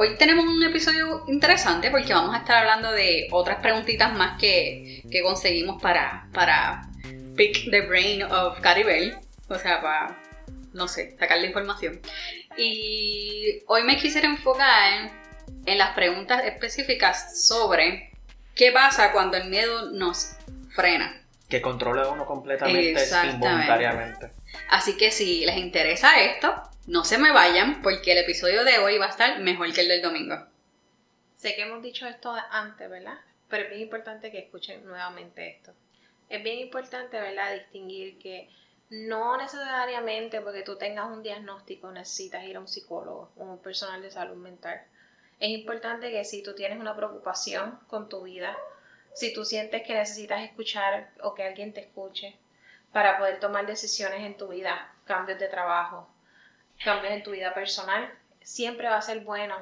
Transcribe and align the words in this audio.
hoy 0.00 0.16
tenemos 0.16 0.46
un 0.46 0.62
episodio 0.62 1.24
interesante 1.26 1.90
porque 1.90 2.14
vamos 2.14 2.34
a 2.34 2.38
estar 2.38 2.56
hablando 2.56 2.90
de 2.90 3.28
otras 3.32 3.60
preguntitas 3.60 4.10
más 4.14 4.38
que, 4.40 5.02
que 5.10 5.20
conseguimos 5.20 5.80
para, 5.82 6.26
para 6.32 6.88
pick 7.36 7.70
the 7.70 7.82
brain 7.82 8.22
of 8.22 8.58
Caribel. 8.60 9.14
O 9.50 9.58
sea, 9.58 9.82
para, 9.82 10.18
no 10.72 10.88
sé, 10.88 11.18
sacar 11.18 11.36
la 11.36 11.48
información. 11.48 12.00
Y 12.56 13.60
hoy 13.66 13.82
me 13.82 13.98
quisiera 13.98 14.26
enfocar 14.26 15.10
en 15.66 15.76
las 15.76 15.90
preguntas 15.90 16.44
específicas 16.46 17.46
sobre 17.46 18.10
qué 18.54 18.72
pasa 18.72 19.12
cuando 19.12 19.36
el 19.36 19.50
miedo 19.50 19.90
nos 19.90 20.34
frena. 20.74 21.19
Que 21.50 21.60
controla 21.60 22.08
uno 22.08 22.24
completamente 22.24 23.04
involuntariamente. 23.32 24.30
Así 24.70 24.96
que 24.96 25.10
si 25.10 25.44
les 25.44 25.56
interesa 25.56 26.20
esto, 26.20 26.54
no 26.86 27.04
se 27.04 27.18
me 27.18 27.32
vayan 27.32 27.82
porque 27.82 28.12
el 28.12 28.18
episodio 28.18 28.64
de 28.64 28.78
hoy 28.78 28.98
va 28.98 29.06
a 29.06 29.10
estar 29.10 29.40
mejor 29.40 29.72
que 29.72 29.82
el 29.82 29.88
del 29.88 30.00
domingo. 30.00 30.36
Sé 31.36 31.56
que 31.56 31.62
hemos 31.62 31.82
dicho 31.82 32.06
esto 32.06 32.34
antes, 32.50 32.88
¿verdad? 32.88 33.18
Pero 33.48 33.64
es 33.64 33.70
bien 33.70 33.82
importante 33.82 34.30
que 34.30 34.38
escuchen 34.38 34.84
nuevamente 34.86 35.50
esto. 35.50 35.72
Es 36.28 36.42
bien 36.42 36.60
importante, 36.60 37.20
¿verdad? 37.20 37.52
Distinguir 37.54 38.18
que 38.18 38.48
no 38.90 39.36
necesariamente 39.36 40.40
porque 40.40 40.62
tú 40.62 40.76
tengas 40.76 41.10
un 41.10 41.22
diagnóstico 41.22 41.90
necesitas 41.90 42.44
ir 42.44 42.56
a 42.56 42.60
un 42.60 42.68
psicólogo 42.68 43.30
o 43.36 43.44
un 43.44 43.58
personal 43.58 44.02
de 44.02 44.10
salud 44.10 44.36
mental. 44.36 44.82
Es 45.40 45.48
importante 45.48 46.10
que 46.10 46.24
si 46.24 46.42
tú 46.42 46.54
tienes 46.54 46.78
una 46.78 46.94
preocupación 46.94 47.78
con 47.86 48.08
tu 48.08 48.22
vida, 48.22 48.56
si 49.14 49.32
tú 49.32 49.44
sientes 49.44 49.82
que 49.82 49.94
necesitas 49.94 50.42
escuchar 50.42 51.10
o 51.22 51.34
que 51.34 51.44
alguien 51.44 51.72
te 51.72 51.80
escuche 51.80 52.36
para 52.92 53.18
poder 53.18 53.40
tomar 53.40 53.66
decisiones 53.66 54.22
en 54.22 54.36
tu 54.36 54.48
vida, 54.48 54.92
cambios 55.04 55.38
de 55.38 55.48
trabajo, 55.48 56.08
cambios 56.84 57.12
en 57.12 57.22
tu 57.22 57.32
vida 57.32 57.54
personal, 57.54 58.12
siempre 58.42 58.88
va 58.88 58.96
a 58.96 59.02
ser 59.02 59.20
bueno 59.20 59.56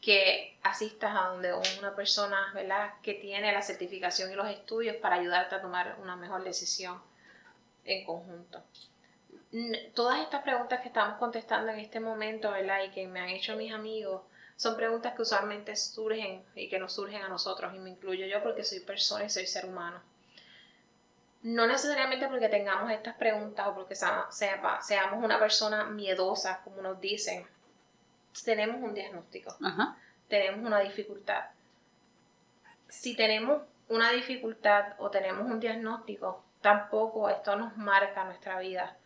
que 0.00 0.58
asistas 0.62 1.14
a 1.14 1.28
donde 1.28 1.52
una 1.54 1.94
persona 1.94 2.50
¿verdad? 2.54 2.94
que 3.02 3.14
tiene 3.14 3.52
la 3.52 3.62
certificación 3.62 4.32
y 4.32 4.34
los 4.34 4.48
estudios 4.48 4.96
para 4.96 5.16
ayudarte 5.16 5.54
a 5.54 5.62
tomar 5.62 5.96
una 6.00 6.16
mejor 6.16 6.42
decisión 6.42 7.00
en 7.84 8.04
conjunto. 8.04 8.62
Todas 9.94 10.20
estas 10.20 10.42
preguntas 10.42 10.80
que 10.80 10.88
estamos 10.88 11.18
contestando 11.18 11.72
en 11.72 11.78
este 11.78 12.00
momento, 12.00 12.50
¿verdad? 12.50 12.84
Y 12.84 12.90
que 12.90 13.06
me 13.06 13.20
han 13.20 13.28
hecho 13.28 13.54
mis 13.54 13.72
amigos, 13.72 14.22
son 14.56 14.76
preguntas 14.76 15.14
que 15.14 15.22
usualmente 15.22 15.74
surgen 15.76 16.44
y 16.54 16.68
que 16.68 16.78
nos 16.78 16.92
surgen 16.92 17.22
a 17.22 17.28
nosotros, 17.28 17.74
y 17.74 17.78
me 17.78 17.90
incluyo 17.90 18.26
yo 18.26 18.42
porque 18.42 18.64
soy 18.64 18.80
persona 18.80 19.24
y 19.24 19.30
soy 19.30 19.46
ser 19.46 19.66
humano. 19.66 20.00
No 21.42 21.66
necesariamente 21.66 22.28
porque 22.28 22.48
tengamos 22.48 22.90
estas 22.92 23.16
preguntas 23.16 23.66
o 23.66 23.74
porque 23.74 23.96
seamos 23.96 25.24
una 25.24 25.40
persona 25.40 25.84
miedosa, 25.84 26.60
como 26.62 26.80
nos 26.82 27.00
dicen, 27.00 27.44
tenemos 28.44 28.80
un 28.80 28.94
diagnóstico, 28.94 29.56
tenemos 30.28 30.64
una 30.64 30.78
dificultad. 30.78 31.46
Si 32.88 33.16
tenemos 33.16 33.62
una 33.88 34.12
dificultad 34.12 34.94
o 34.98 35.10
tenemos 35.10 35.50
un 35.50 35.58
diagnóstico, 35.58 36.44
tampoco 36.60 37.28
esto 37.28 37.56
nos 37.56 37.76
marca 37.76 38.22
nuestra 38.24 38.60
vida. 38.60 38.96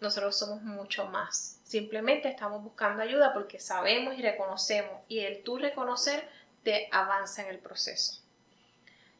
Nosotros 0.00 0.36
somos 0.36 0.62
mucho 0.62 1.06
más. 1.06 1.59
Simplemente 1.70 2.28
estamos 2.28 2.64
buscando 2.64 3.00
ayuda 3.00 3.32
porque 3.32 3.60
sabemos 3.60 4.18
y 4.18 4.22
reconocemos 4.22 5.02
y 5.06 5.20
el 5.20 5.44
tú 5.44 5.56
reconocer 5.56 6.28
te 6.64 6.88
avanza 6.90 7.42
en 7.42 7.48
el 7.48 7.60
proceso. 7.60 8.20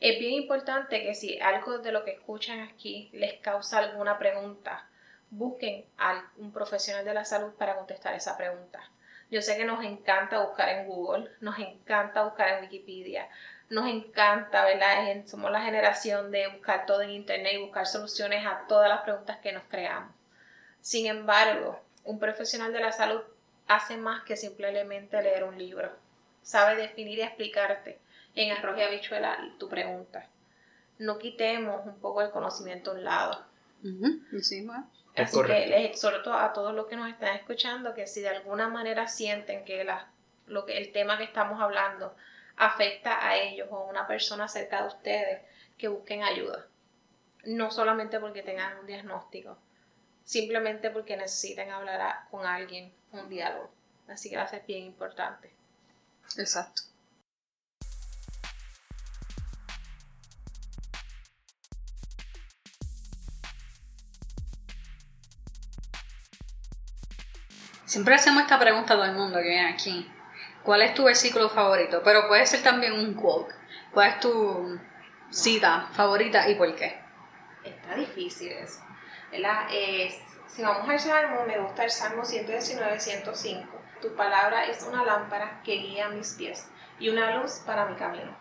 Es 0.01 0.19
bien 0.19 0.33
importante 0.33 1.01
que 1.01 1.15
si 1.15 1.39
algo 1.39 1.79
de 1.79 1.93
lo 1.93 2.05
que 2.05 2.11
escuchan 2.11 2.59
aquí 2.59 3.09
les 3.13 3.35
causa 3.35 3.79
alguna 3.79 4.19
pregunta, 4.19 4.85
busquen 5.31 5.85
a 5.97 6.29
un 6.39 6.51
profesional 6.51 7.05
de 7.05 7.15
la 7.15 7.25
salud 7.25 7.53
para 7.53 7.77
contestar 7.77 8.17
esa 8.17 8.37
pregunta. 8.37 8.83
Yo 9.31 9.43
sé 9.43 9.57
que 9.57 9.65
nos 9.65 9.85
encanta 9.85 10.45
buscar 10.45 10.71
en 10.71 10.89
Google, 10.89 11.31
nos 11.41 11.57
encanta 11.61 12.25
buscar 12.25 12.49
en 12.49 12.65
Wikipedia, 12.65 13.29
nos 13.69 13.89
encanta, 13.89 14.65
¿verdad? 14.65 15.25
Somos 15.25 15.53
la 15.53 15.63
generación 15.63 16.33
de 16.33 16.49
buscar 16.49 16.85
todo 16.85 17.03
en 17.03 17.11
Internet 17.11 17.53
y 17.55 17.63
buscar 17.63 17.87
soluciones 17.87 18.45
a 18.45 18.67
todas 18.67 18.89
las 18.89 19.03
preguntas 19.03 19.39
que 19.39 19.53
nos 19.53 19.63
creamos. 19.71 20.13
Sin 20.81 21.07
embargo, 21.07 21.81
un 22.11 22.19
profesional 22.19 22.73
de 22.73 22.81
la 22.81 22.91
salud 22.91 23.21
hace 23.69 23.97
más 23.97 24.25
que 24.25 24.37
simplemente 24.37 25.23
leer 25.23 25.45
un 25.45 25.57
libro. 25.57 25.91
Sabe 26.43 26.75
definir 26.75 27.19
y 27.19 27.23
explicarte 27.23 28.01
en 28.35 28.51
arroz 28.51 28.77
y 28.79 28.83
habichuela 28.83 29.39
tu 29.59 29.69
pregunta. 29.69 30.27
No 30.99 31.19
quitemos 31.19 31.87
un 31.87 32.01
poco 32.01 32.21
el 32.23 32.31
conocimiento 32.31 32.91
a 32.91 32.95
un 32.95 33.05
lado. 33.05 33.45
Así 35.17 35.41
que 35.43 35.67
les 35.67 35.91
exhorto 35.91 36.35
a 36.35 36.53
todos 36.53 36.75
los 36.75 36.87
que 36.87 36.97
nos 36.97 37.09
están 37.09 37.37
escuchando 37.37 37.95
que 37.95 38.07
si 38.07 38.21
de 38.21 38.29
alguna 38.29 38.69
manera 38.69 39.07
sienten 39.07 39.65
que, 39.65 39.87
lo 40.47 40.67
que 40.67 40.79
el 40.79 40.93
tema 40.93 41.17
que 41.17 41.25
estamos 41.25 41.61
hablando 41.61 42.15
afecta 42.57 43.25
a 43.25 43.37
ellos 43.37 43.69
o 43.71 43.77
a 43.77 43.85
una 43.85 44.07
persona 44.07 44.49
cerca 44.49 44.83
de 44.83 44.89
ustedes, 44.89 45.43
que 45.79 45.89
busquen 45.89 46.25
ayuda. 46.25 46.67
No 47.45 47.71
solamente 47.71 48.19
porque 48.19 48.43
tengan 48.43 48.79
un 48.79 48.87
diagnóstico, 48.87 49.57
simplemente 50.25 50.91
porque 50.91 51.17
necesiten 51.17 51.71
hablar 51.71 52.29
con 52.31 52.47
alguien, 52.47 52.93
un 53.13 53.29
diálogo. 53.29 53.71
Así 54.09 54.31
que 54.31 54.37
va 54.37 54.43
a 54.43 54.49
ser 54.49 54.65
bien 54.67 54.85
importante. 54.85 55.51
Exacto. 56.37 56.83
Siempre 67.91 68.15
hacemos 68.15 68.45
esta 68.45 68.57
pregunta 68.57 68.95
a 68.95 68.97
todo 68.97 69.07
el 69.07 69.17
mundo 69.17 69.39
que 69.39 69.49
viene 69.49 69.69
aquí. 69.69 70.09
¿Cuál 70.63 70.83
es 70.83 70.95
tu 70.95 71.05
versículo 71.05 71.49
favorito? 71.49 72.03
Pero 72.05 72.29
puede 72.29 72.47
ser 72.47 72.63
también 72.63 72.93
un 72.93 73.15
quote. 73.15 73.53
¿Cuál 73.93 74.11
es 74.11 74.21
tu 74.21 74.79
cita 75.29 75.89
favorita 75.93 76.49
y 76.49 76.55
por 76.55 76.75
qué? 76.77 77.01
Está 77.65 77.97
difícil 77.97 78.53
eso. 78.53 78.81
¿Verdad? 79.31 79.69
si 80.47 80.63
vamos 80.63 80.89
al 80.89 80.99
Salmo, 80.99 81.45
me 81.47 81.59
gusta 81.59 81.85
el 81.85 81.91
Salmo 81.91 82.25
119, 82.25 82.99
105. 82.99 83.81
Tu 84.03 84.15
palabra 84.15 84.65
es 84.65 84.83
una 84.83 85.05
lámpara 85.05 85.61
que 85.63 85.75
guía 85.77 86.09
mis 86.09 86.35
pies 86.35 86.69
y 86.99 87.09
una 87.09 87.37
luz 87.37 87.63
para 87.67 87.87
mi 87.87 87.97
camino. 87.97 88.37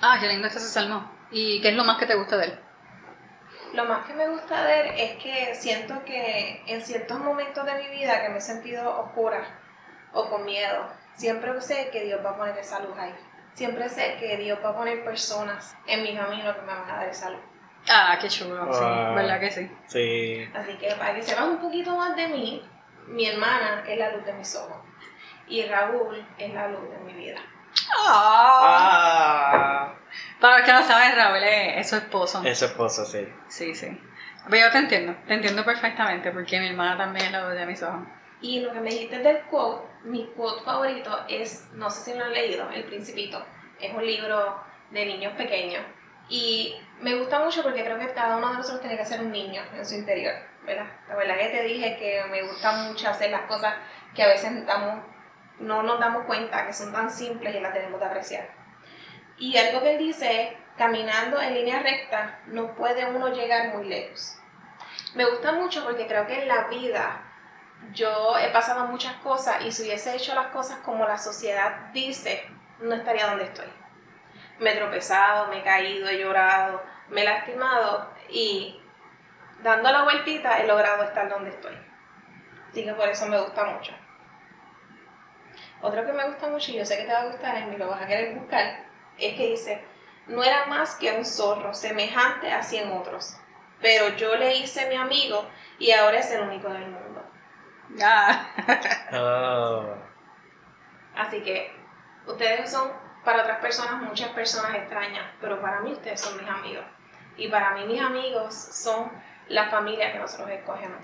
Ah, 0.00 0.18
qué 0.20 0.28
lindo 0.28 0.46
es 0.46 0.56
ese 0.56 0.68
Salmo. 0.68 1.10
¿Y 1.30 1.60
qué 1.60 1.70
es 1.70 1.74
lo 1.74 1.84
más 1.84 1.98
que 1.98 2.06
te 2.06 2.14
gusta 2.14 2.36
de 2.36 2.46
él? 2.46 2.58
Lo 3.72 3.86
más 3.86 4.06
que 4.06 4.12
me 4.12 4.28
gusta 4.28 4.64
de 4.64 4.80
él 4.80 4.86
es 4.96 5.22
que 5.22 5.54
siento 5.54 6.04
que 6.04 6.62
en 6.66 6.82
ciertos 6.82 7.18
momentos 7.18 7.64
de 7.64 7.74
mi 7.74 7.88
vida 7.88 8.22
que 8.22 8.28
me 8.28 8.38
he 8.38 8.40
sentido 8.42 9.00
oscura 9.00 9.42
o 10.12 10.28
con 10.28 10.44
miedo, 10.44 10.88
Siempre 11.14 11.60
sé 11.60 11.90
que 11.90 12.04
Dios 12.04 12.24
va 12.24 12.30
a 12.30 12.36
poner 12.36 12.58
esa 12.58 12.80
luz 12.80 12.96
ahí. 12.98 13.14
Siempre 13.54 13.88
sé 13.88 14.16
que 14.18 14.36
Dios 14.38 14.58
va 14.64 14.70
a 14.70 14.76
poner 14.76 15.04
personas 15.04 15.76
en 15.86 16.02
mi 16.02 16.16
camino 16.16 16.54
que 16.54 16.62
me 16.62 16.68
van 16.68 16.90
a 16.90 16.96
dar 16.96 17.08
esa 17.08 17.30
luz. 17.30 17.40
Ah, 17.88 18.16
qué 18.20 18.28
chulo, 18.28 18.72
sí, 18.72 18.84
¿verdad 19.14 19.40
que 19.40 19.50
sí? 19.50 19.70
Sí. 19.86 20.48
Así 20.54 20.74
que 20.74 20.94
para 20.94 21.14
que 21.14 21.22
sepan 21.22 21.50
un 21.50 21.58
poquito 21.58 21.96
más 21.96 22.14
de 22.14 22.28
mí, 22.28 22.62
mi 23.08 23.26
hermana 23.26 23.82
es 23.86 23.98
la 23.98 24.12
luz 24.12 24.24
de 24.24 24.32
mis 24.34 24.54
ojos 24.56 24.76
y 25.48 25.64
Raúl 25.66 26.24
es 26.38 26.54
la 26.54 26.68
luz 26.68 26.90
de 26.90 26.98
mi 26.98 27.12
vida. 27.12 27.40
Ah. 28.06 29.94
Para 30.40 30.58
los 30.58 30.66
que 30.66 30.72
no 30.72 30.82
saben, 30.82 31.16
Raúl 31.16 31.42
es, 31.42 31.88
su 31.88 31.96
esposo. 31.96 32.42
Es 32.44 32.58
su 32.58 32.66
esposo, 32.66 33.04
sí. 33.04 33.26
Sí, 33.48 33.74
sí. 33.74 34.00
Pero 34.48 34.66
yo 34.66 34.72
te 34.72 34.78
entiendo, 34.78 35.14
te 35.26 35.34
entiendo 35.34 35.64
perfectamente 35.64 36.30
porque 36.30 36.60
mi 36.60 36.68
hermana 36.68 36.96
también 36.96 37.26
es 37.26 37.32
la 37.32 37.48
luz 37.48 37.54
de 37.54 37.66
mis 37.66 37.82
ojos. 37.82 38.00
Y 38.40 38.60
lo 38.60 38.72
que 38.72 38.80
me 38.80 38.90
dijiste 38.90 39.18
del 39.18 39.40
quote, 39.42 39.86
mi 40.04 40.26
quote 40.36 40.64
favorito 40.64 41.24
es, 41.28 41.68
no 41.74 41.88
sé 41.90 42.10
si 42.10 42.18
lo 42.18 42.24
han 42.24 42.32
leído, 42.32 42.68
El 42.70 42.84
Principito. 42.84 43.44
Es 43.80 43.94
un 43.94 44.04
libro 44.04 44.60
de 44.90 45.06
niños 45.06 45.32
pequeños. 45.34 45.82
Y 46.28 46.80
me 47.00 47.16
gusta 47.16 47.40
mucho 47.40 47.62
porque 47.62 47.84
creo 47.84 47.98
que 47.98 48.12
cada 48.12 48.36
uno 48.36 48.50
de 48.50 48.56
nosotros 48.58 48.80
tiene 48.80 48.96
que 48.96 49.04
ser 49.04 49.20
un 49.20 49.32
niño 49.32 49.62
en 49.74 49.84
su 49.84 49.94
interior, 49.94 50.34
¿verdad? 50.64 50.86
La 51.08 51.16
verdad 51.16 51.36
que 51.36 51.48
te 51.48 51.62
dije 51.64 51.96
que 51.96 52.22
me 52.30 52.42
gusta 52.42 52.72
mucho 52.72 53.08
hacer 53.08 53.30
las 53.30 53.42
cosas 53.42 53.74
que 54.14 54.22
a 54.22 54.28
veces 54.28 54.64
damos, 54.66 55.04
no 55.58 55.82
nos 55.82 56.00
damos 56.00 56.24
cuenta 56.26 56.66
que 56.66 56.72
son 56.72 56.92
tan 56.92 57.10
simples 57.10 57.54
y 57.54 57.60
las 57.60 57.72
tenemos 57.72 57.98
que 57.98 58.06
apreciar. 58.06 58.48
Y 59.38 59.56
algo 59.56 59.82
que 59.82 59.92
él 59.92 59.98
dice 59.98 60.42
es, 60.42 60.48
caminando 60.76 61.40
en 61.40 61.54
línea 61.54 61.82
recta 61.82 62.40
no 62.46 62.74
puede 62.74 63.04
uno 63.06 63.28
llegar 63.28 63.74
muy 63.74 63.88
lejos. 63.88 64.38
Me 65.14 65.24
gusta 65.24 65.52
mucho 65.52 65.84
porque 65.84 66.06
creo 66.06 66.26
que 66.26 66.42
en 66.42 66.48
la 66.48 66.68
vida 66.68 67.22
yo 67.92 68.38
he 68.38 68.48
pasado 68.50 68.86
muchas 68.86 69.14
cosas 69.16 69.64
y 69.64 69.72
si 69.72 69.82
hubiese 69.82 70.14
hecho 70.14 70.34
las 70.34 70.48
cosas 70.48 70.78
como 70.78 71.06
la 71.06 71.18
sociedad 71.18 71.90
dice, 71.92 72.48
no 72.78 72.94
estaría 72.94 73.26
donde 73.26 73.44
estoy. 73.44 73.81
Me 74.62 74.72
he 74.72 74.76
tropezado, 74.76 75.48
me 75.48 75.58
he 75.58 75.62
caído, 75.62 76.08
he 76.08 76.18
llorado, 76.18 76.80
me 77.08 77.22
he 77.22 77.24
lastimado 77.24 78.08
y 78.28 78.80
dando 79.60 79.90
la 79.90 80.04
vueltita 80.04 80.58
he 80.58 80.66
logrado 80.68 81.02
estar 81.02 81.28
donde 81.28 81.50
estoy. 81.50 81.76
Así 82.70 82.84
que 82.84 82.92
por 82.94 83.08
eso 83.08 83.26
me 83.26 83.40
gusta 83.40 83.64
mucho. 83.64 83.92
Otro 85.80 86.06
que 86.06 86.12
me 86.12 86.28
gusta 86.28 86.46
mucho 86.46 86.70
y 86.70 86.76
yo 86.76 86.86
sé 86.86 86.96
que 86.96 87.04
te 87.04 87.12
va 87.12 87.22
a 87.22 87.26
gustar 87.26 87.58
y 87.58 87.76
lo 87.76 87.88
vas 87.88 88.02
a 88.02 88.06
querer 88.06 88.36
buscar, 88.36 88.84
es 89.18 89.34
que 89.34 89.50
dice, 89.50 89.84
no 90.28 90.44
era 90.44 90.66
más 90.66 90.94
que 90.94 91.10
un 91.10 91.24
zorro 91.24 91.74
semejante 91.74 92.52
a 92.52 92.62
cien 92.62 92.92
otros, 92.92 93.36
pero 93.80 94.10
yo 94.16 94.36
le 94.36 94.58
hice 94.58 94.88
mi 94.88 94.94
amigo 94.94 95.44
y 95.80 95.90
ahora 95.90 96.18
es 96.18 96.30
el 96.30 96.42
único 96.42 96.68
del 96.68 96.88
mundo. 96.88 97.24
Ah. 98.00 98.46
oh. 99.12 99.96
Así 101.16 101.42
que 101.42 101.74
ustedes 102.26 102.70
son 102.70 103.01
para 103.24 103.42
otras 103.42 103.58
personas 103.58 104.02
muchas 104.02 104.28
personas 104.30 104.74
extrañas, 104.74 105.24
pero 105.40 105.60
para 105.60 105.80
mí 105.80 105.92
ustedes 105.92 106.20
son 106.20 106.36
mis 106.38 106.48
amigos. 106.48 106.84
Y 107.36 107.48
para 107.48 107.74
mí 107.74 107.84
mis 107.86 108.00
amigos 108.00 108.54
son 108.54 109.10
la 109.48 109.68
familia 109.68 110.12
que 110.12 110.18
nosotros 110.18 110.50
escogemos. 110.50 110.98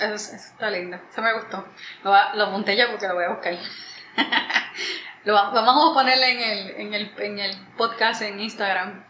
Eso, 0.00 0.34
está 0.34 0.70
lindo, 0.70 0.98
eso 1.10 1.22
me 1.22 1.32
gustó. 1.34 1.66
Lo, 2.02 2.14
lo 2.34 2.46
monté 2.50 2.76
yo 2.76 2.90
porque 2.90 3.08
lo 3.08 3.14
voy 3.14 3.24
a 3.24 3.28
buscar. 3.30 3.54
lo, 5.24 5.34
vamos 5.34 5.90
a 5.90 5.94
ponerle 5.94 6.30
en 6.30 6.40
el, 6.40 6.70
en, 6.80 6.94
el, 6.94 7.14
en 7.18 7.38
el 7.38 7.56
podcast 7.76 8.22
en 8.22 8.40
Instagram. 8.40 9.04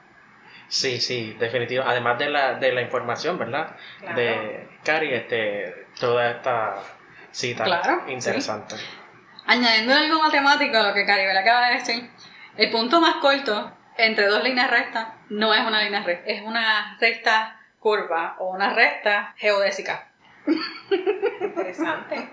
Sí, 0.69 1.01
sí, 1.01 1.37
definitivo. 1.39 1.85
Además 1.87 2.19
de 2.19 2.31
la, 2.31 2.55
de 2.55 2.73
la 2.73 2.81
información, 2.81 3.39
¿verdad? 3.39 3.77
De 4.17 4.69
Cari, 4.83 5.13
este, 5.13 5.87
toda 6.01 6.31
esta 6.31 6.77
cita 7.31 7.65
claro, 7.65 8.05
interesante. 8.09 8.77
Añadiendo 9.47 9.95
algo 9.95 10.23
matemático 10.23 10.77
a 10.77 10.89
lo 10.89 10.95
que 10.95 11.05
Cari 11.05 11.25
acaba 11.25 11.69
de 11.69 11.75
decir, 11.75 12.11
el 12.57 12.71
punto 12.71 13.01
más 13.01 13.17
corto 13.17 13.73
entre 13.97 14.27
dos 14.27 14.43
líneas 14.43 14.71
rectas 14.71 15.09
no 15.29 15.53
es 15.55 15.61
una 15.61 15.83
línea 15.83 16.03
recta, 16.03 16.31
es 16.31 16.43
una 16.43 16.97
recta 17.01 17.61
curva 17.79 18.37
o 18.39 18.51
una 18.51 18.73
recta 18.73 19.35
geodésica. 19.37 20.09
Interesante. 21.41 22.31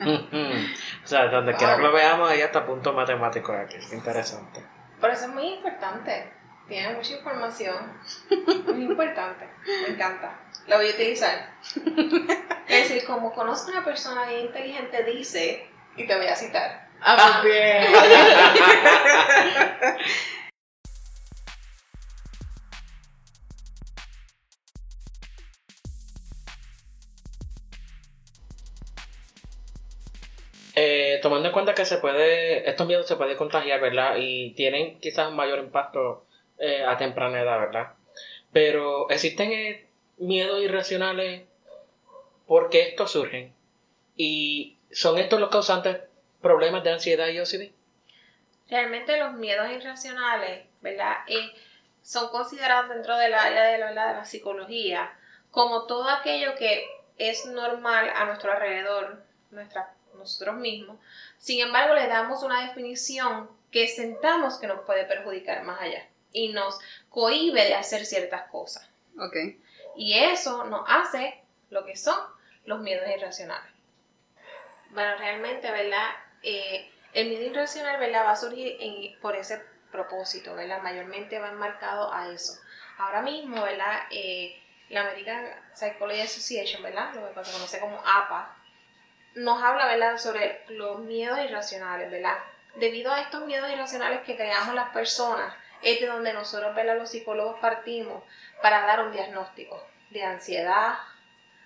o 1.04 1.06
sea, 1.06 1.28
donde 1.28 1.54
quiera 1.54 1.76
que 1.76 1.82
lo 1.82 1.92
veamos, 1.92 2.30
ahí 2.30 2.40
está 2.40 2.64
punto 2.64 2.92
matemático 2.92 3.52
aquí. 3.52 3.76
Interesante. 3.92 4.62
Por 5.00 5.10
eso 5.10 5.26
es 5.26 5.30
muy 5.32 5.54
importante. 5.54 6.32
Tiene 6.68 6.94
mucha 6.94 7.14
información. 7.14 7.76
Muy 8.66 8.84
importante. 8.84 9.48
Me 9.82 9.94
encanta. 9.94 10.38
Lo 10.66 10.76
voy 10.76 10.88
a 10.88 10.90
utilizar. 10.90 11.50
Es 12.68 12.88
decir, 12.88 13.04
como 13.06 13.32
conozco 13.32 13.70
a 13.70 13.74
una 13.74 13.84
persona 13.84 14.26
bien 14.26 14.46
inteligente, 14.46 15.04
dice, 15.04 15.70
y 15.96 16.06
te 16.06 16.16
voy 16.16 16.26
a 16.26 16.36
citar. 16.36 16.88
Ah, 17.00 17.40
pues 17.42 17.52
bien. 17.52 17.86
Eh, 30.78 31.20
tomando 31.22 31.48
en 31.48 31.54
cuenta 31.54 31.74
que 31.74 31.86
se 31.86 31.96
puede, 31.96 32.68
estos 32.68 32.86
miedos 32.86 33.08
se 33.08 33.16
pueden 33.16 33.38
contagiar, 33.38 33.80
¿verdad? 33.80 34.16
Y 34.18 34.50
tienen 34.50 35.00
quizás 35.00 35.30
un 35.30 35.34
mayor 35.34 35.58
impacto 35.58 36.26
eh, 36.58 36.84
a 36.86 36.98
temprana 36.98 37.40
edad, 37.40 37.58
¿verdad? 37.58 37.92
Pero 38.52 39.08
existen 39.08 39.52
eh, 39.52 39.86
miedos 40.18 40.62
irracionales 40.62 41.44
porque 42.46 42.82
estos 42.82 43.12
surgen. 43.12 43.54
Y 44.16 44.76
son 44.90 45.18
estos 45.18 45.40
los 45.40 45.50
causantes 45.50 45.98
problemas 46.40 46.84
de 46.84 46.92
ansiedad 46.92 47.28
y 47.28 47.40
OCD. 47.40 47.72
Realmente 48.68 49.18
los 49.18 49.34
miedos 49.34 49.70
irracionales, 49.70 50.66
¿verdad? 50.80 51.16
son 52.02 52.28
considerados 52.30 52.88
dentro 52.88 53.16
del 53.16 53.34
área 53.34 53.64
de 53.64 53.78
la, 53.78 53.88
de 53.88 53.94
la 53.94 54.24
psicología 54.24 55.12
como 55.50 55.86
todo 55.86 56.08
aquello 56.08 56.54
que 56.56 56.86
es 57.18 57.46
normal 57.46 58.10
a 58.14 58.26
nuestro 58.26 58.52
alrededor, 58.52 59.22
nuestra 59.50 59.96
nosotros 60.16 60.56
mismos. 60.56 60.98
Sin 61.38 61.60
embargo, 61.60 61.94
le 61.94 62.06
damos 62.08 62.42
una 62.42 62.66
definición 62.66 63.50
que 63.70 63.88
sentamos 63.88 64.58
que 64.58 64.66
nos 64.66 64.80
puede 64.80 65.04
perjudicar 65.04 65.62
más 65.64 65.80
allá 65.80 66.06
y 66.32 66.48
nos 66.48 66.78
cohíbe 67.08 67.64
de 67.64 67.74
hacer 67.74 68.04
ciertas 68.04 68.50
cosas. 68.50 68.88
Okay. 69.18 69.60
Y 69.96 70.14
eso 70.14 70.64
nos 70.64 70.84
hace 70.88 71.42
lo 71.70 71.84
que 71.84 71.96
son 71.96 72.18
los 72.64 72.80
miedos 72.80 73.08
irracionales. 73.08 73.72
Bueno, 74.96 75.14
realmente, 75.18 75.70
¿verdad? 75.70 76.08
Eh, 76.42 76.90
el 77.12 77.28
miedo 77.28 77.42
irracional, 77.42 78.00
¿verdad? 78.00 78.24
Va 78.24 78.30
a 78.30 78.36
surgir 78.36 78.78
por 79.20 79.36
ese 79.36 79.62
propósito, 79.92 80.54
¿verdad? 80.54 80.80
Mayormente 80.80 81.38
va 81.38 81.50
enmarcado 81.50 82.10
a 82.14 82.28
eso. 82.30 82.58
Ahora 82.96 83.20
mismo, 83.20 83.62
¿verdad? 83.62 84.04
Eh, 84.10 84.58
la 84.88 85.02
American 85.02 85.50
Psychology 85.74 86.22
Association, 86.22 86.82
¿verdad? 86.82 87.12
Lo 87.12 87.28
que 87.28 87.44
se 87.44 87.52
conoce 87.52 87.78
como 87.78 87.98
APA, 87.98 88.56
nos 89.34 89.62
habla, 89.62 89.86
¿verdad?, 89.86 90.16
sobre 90.16 90.64
los 90.68 91.00
miedos 91.00 91.40
irracionales, 91.40 92.10
¿verdad? 92.10 92.38
Debido 92.76 93.12
a 93.12 93.20
estos 93.20 93.44
miedos 93.44 93.70
irracionales 93.70 94.22
que 94.22 94.34
creamos 94.34 94.74
las 94.74 94.88
personas, 94.94 95.54
es 95.82 96.00
de 96.00 96.06
donde 96.06 96.32
nosotros, 96.32 96.74
¿verdad?, 96.74 96.96
los 96.96 97.10
psicólogos 97.10 97.60
partimos 97.60 98.24
para 98.62 98.86
dar 98.86 99.04
un 99.04 99.12
diagnóstico 99.12 99.86
de 100.08 100.22
ansiedad 100.22 100.94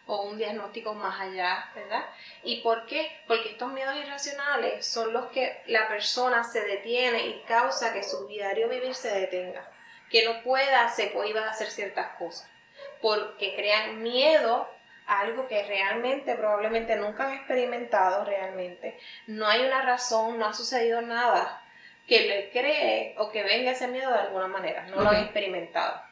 o 0.07 0.23
un 0.23 0.39
diagnóstico 0.39 0.95
más 0.95 1.21
allá, 1.21 1.71
¿verdad? 1.75 2.05
¿Y 2.43 2.63
por 2.63 2.87
qué? 2.87 3.21
Porque 3.27 3.51
estos 3.51 3.73
miedos 3.73 3.95
irracionales 3.97 4.85
son 4.85 5.13
los 5.13 5.27
que 5.27 5.63
la 5.67 5.89
persona 5.89 6.43
se 6.45 6.63
detiene 6.63 7.27
y 7.27 7.43
causa 7.47 7.93
que 7.93 8.03
su 8.03 8.27
diario 8.27 8.69
vivir 8.69 8.95
se 8.95 9.21
detenga, 9.21 9.69
que 10.11 10.25
no 10.25 10.43
pueda, 10.43 10.89
se 10.89 11.13
iba 11.27 11.41
a 11.43 11.51
hacer 11.51 11.71
ciertas 11.71 12.17
cosas, 12.17 12.51
porque 13.01 13.55
crean 13.55 14.03
miedo 14.03 14.69
algo 15.07 15.49
que 15.49 15.65
realmente 15.65 16.35
probablemente 16.37 16.97
nunca 16.97 17.27
han 17.27 17.35
experimentado 17.35 18.25
realmente, 18.25 18.99
no 19.27 19.47
hay 19.47 19.65
una 19.65 19.83
razón, 19.83 20.39
no 20.39 20.47
ha 20.47 20.53
sucedido 20.53 21.03
nada 21.03 21.63
que 22.07 22.23
le 22.23 22.51
cree 22.51 23.15
o 23.19 23.31
que 23.31 23.43
venga 23.43 23.71
ese 23.71 23.87
miedo 23.87 24.11
de 24.13 24.19
alguna 24.19 24.49
manera, 24.49 24.87
no 24.87 25.01
lo 25.01 25.11
han 25.11 25.23
experimentado. 25.23 26.10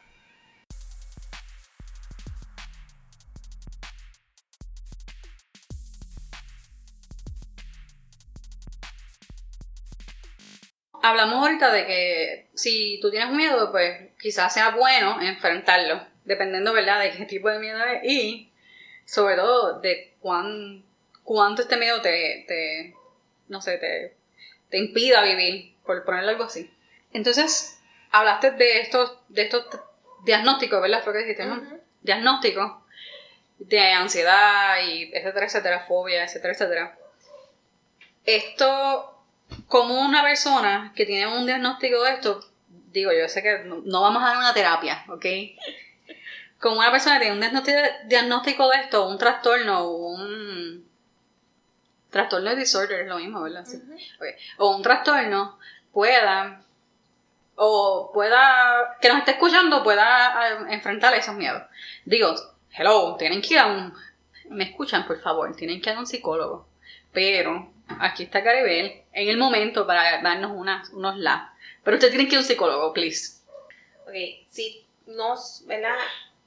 Hablamos 11.01 11.35
ahorita 11.41 11.71
de 11.71 11.85
que 11.85 12.47
si 12.53 12.99
tú 13.01 13.09
tienes 13.09 13.31
miedo, 13.31 13.71
pues 13.71 14.09
quizás 14.19 14.53
sea 14.53 14.71
bueno 14.71 15.21
enfrentarlo, 15.21 16.01
dependiendo, 16.25 16.73
¿verdad?, 16.73 16.99
de 16.99 17.11
qué 17.11 17.25
tipo 17.25 17.49
de 17.49 17.59
miedo 17.59 17.79
es. 17.85 18.03
Y 18.03 18.51
sobre 19.05 19.35
todo 19.35 19.79
de 19.79 20.13
cuán, 20.19 20.83
cuánto 21.23 21.61
este 21.61 21.77
miedo 21.77 22.01
te, 22.01 22.45
te 22.47 22.95
no 23.49 23.61
sé, 23.61 23.77
te, 23.77 24.15
te 24.69 24.77
impida 24.77 25.23
vivir, 25.23 25.75
por 25.85 26.05
ponerlo 26.05 26.29
algo 26.29 26.43
así. 26.45 26.71
Entonces, 27.11 27.79
hablaste 28.11 28.51
de 28.51 28.81
estos, 28.81 29.17
de 29.27 29.43
estos 29.43 29.65
diagnósticos, 30.23 30.81
¿verdad? 30.81 31.03
Fue 31.03 31.13
que 31.13 31.19
dijiste, 31.19 31.45
¿no? 31.45 31.61
Diagnósticos 32.01 32.73
de 33.57 33.81
ansiedad 33.81 34.77
y 34.87 35.11
etcétera, 35.13 35.45
etcétera, 35.47 35.85
fobia, 35.87 36.23
etcétera, 36.23 36.53
etcétera. 36.53 36.97
Esto, 38.25 39.18
como 39.67 39.99
una 40.01 40.21
persona 40.21 40.93
que 40.95 41.05
tiene 41.05 41.27
un 41.27 41.45
diagnóstico 41.45 42.01
de 42.03 42.11
esto, 42.13 42.45
digo, 42.91 43.11
yo 43.11 43.27
sé 43.27 43.43
que 43.43 43.59
no, 43.65 43.81
no 43.85 44.01
vamos 44.01 44.23
a 44.23 44.27
dar 44.27 44.37
una 44.37 44.53
terapia, 44.53 45.03
¿ok? 45.09 45.25
como 46.59 46.79
una 46.79 46.91
persona 46.91 47.19
que 47.19 47.25
tiene 47.25 47.33
un 47.35 48.09
diagnóstico 48.09 48.69
de 48.69 48.77
esto, 48.77 49.07
un 49.07 49.17
trastorno, 49.17 49.89
un 49.89 50.87
trastorno 52.09 52.49
de 52.49 52.57
disorder, 52.57 53.01
es 53.01 53.07
lo 53.07 53.17
mismo, 53.17 53.41
¿verdad? 53.41 53.65
O 54.57 54.75
un 54.75 54.81
trastorno 54.81 55.57
pueda, 55.93 56.61
o 57.55 58.11
pueda, 58.13 58.97
que 58.99 59.07
nos 59.07 59.19
esté 59.19 59.31
escuchando, 59.31 59.83
pueda 59.83 60.49
eh, 60.49 60.73
enfrentar 60.73 61.13
esos 61.13 61.35
miedos. 61.35 61.63
Digo, 62.05 62.35
hello, 62.71 63.15
tienen 63.17 63.41
que 63.41 63.53
ir 63.53 63.59
a 63.59 63.67
un, 63.67 63.93
me 64.49 64.65
escuchan 64.65 65.07
por 65.07 65.19
favor, 65.21 65.55
tienen 65.55 65.81
que 65.81 65.89
ir 65.89 65.95
a 65.95 65.99
un 65.99 66.07
psicólogo. 66.07 66.67
Pero 67.13 67.71
aquí 67.99 68.23
está 68.23 68.43
Caribel 68.43 69.03
en 69.13 69.29
el 69.29 69.37
momento 69.37 69.87
para 69.87 70.21
darnos 70.21 70.51
unas, 70.53 70.89
unos 70.89 71.17
la. 71.17 71.53
Pero 71.83 71.97
usted 71.97 72.09
tiene 72.09 72.25
que 72.25 72.31
ir 72.31 72.37
a 72.37 72.41
un 72.41 72.47
psicólogo, 72.47 72.93
please. 72.93 73.39
Ok, 74.05 74.13
si 74.49 74.85
nos, 75.07 75.63
¿verdad? 75.65 75.95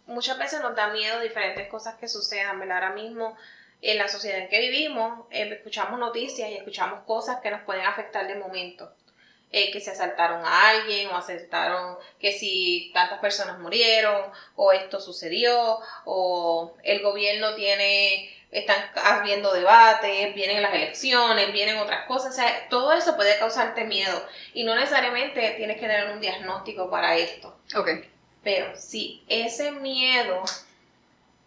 muchas 0.07 0.39
veces 0.39 0.61
nos 0.61 0.75
da 0.75 0.93
miedo 0.93 1.21
diferentes 1.21 1.69
cosas 1.69 1.97
que 1.97 2.09
sucedan, 2.09 2.59
¿verdad? 2.59 2.85
Ahora 2.85 2.95
mismo 2.95 3.37
en 3.81 3.99
la 3.99 4.09
sociedad 4.09 4.39
en 4.39 4.49
que 4.49 4.61
vivimos, 4.61 5.27
eh, 5.31 5.49
escuchamos 5.53 5.99
noticias 5.99 6.49
y 6.51 6.55
escuchamos 6.55 7.01
cosas 7.05 7.41
que 7.41 7.51
nos 7.51 7.63
pueden 7.63 7.85
afectar 7.85 8.27
de 8.27 8.37
momento. 8.37 8.93
Eh, 9.54 9.71
que 9.71 9.80
se 9.80 9.90
asaltaron 9.90 10.42
a 10.47 10.71
alguien 10.71 11.11
o 11.11 11.16
asaltaron 11.16 11.99
que 12.18 12.32
si 12.32 12.90
tantas 12.94 13.18
personas 13.18 13.59
murieron 13.59 14.32
o 14.56 14.73
esto 14.73 14.99
sucedió 14.99 15.78
o 16.06 16.75
el 16.82 17.02
gobierno 17.02 17.54
tiene 17.54 18.35
están 18.50 18.82
habiendo 18.97 19.52
debates, 19.52 20.35
vienen 20.35 20.62
las 20.62 20.73
elecciones, 20.73 21.52
vienen 21.52 21.78
otras 21.78 22.06
cosas, 22.06 22.32
o 22.32 22.37
sea, 22.37 22.68
todo 22.68 22.92
eso 22.92 23.16
puede 23.16 23.38
causarte 23.38 23.85
miedo 23.85 24.26
y 24.54 24.64
no 24.64 24.75
necesariamente 24.75 25.54
tienes 25.56 25.76
que 25.76 25.87
tener 25.87 26.11
un 26.11 26.21
diagnóstico 26.21 26.90
para 26.90 27.16
esto. 27.16 27.54
Okay. 27.75 28.11
Pero 28.42 28.76
si 28.76 29.25
ese 29.28 29.73
miedo 29.73 30.42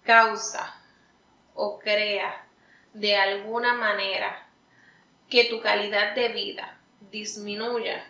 causa 0.03 0.79
o 1.53 1.79
crea 1.79 2.45
de 2.93 3.15
alguna 3.15 3.73
manera 3.73 4.47
que 5.29 5.45
tu 5.45 5.61
calidad 5.61 6.13
de 6.15 6.29
vida 6.29 6.74
disminuya, 7.11 8.05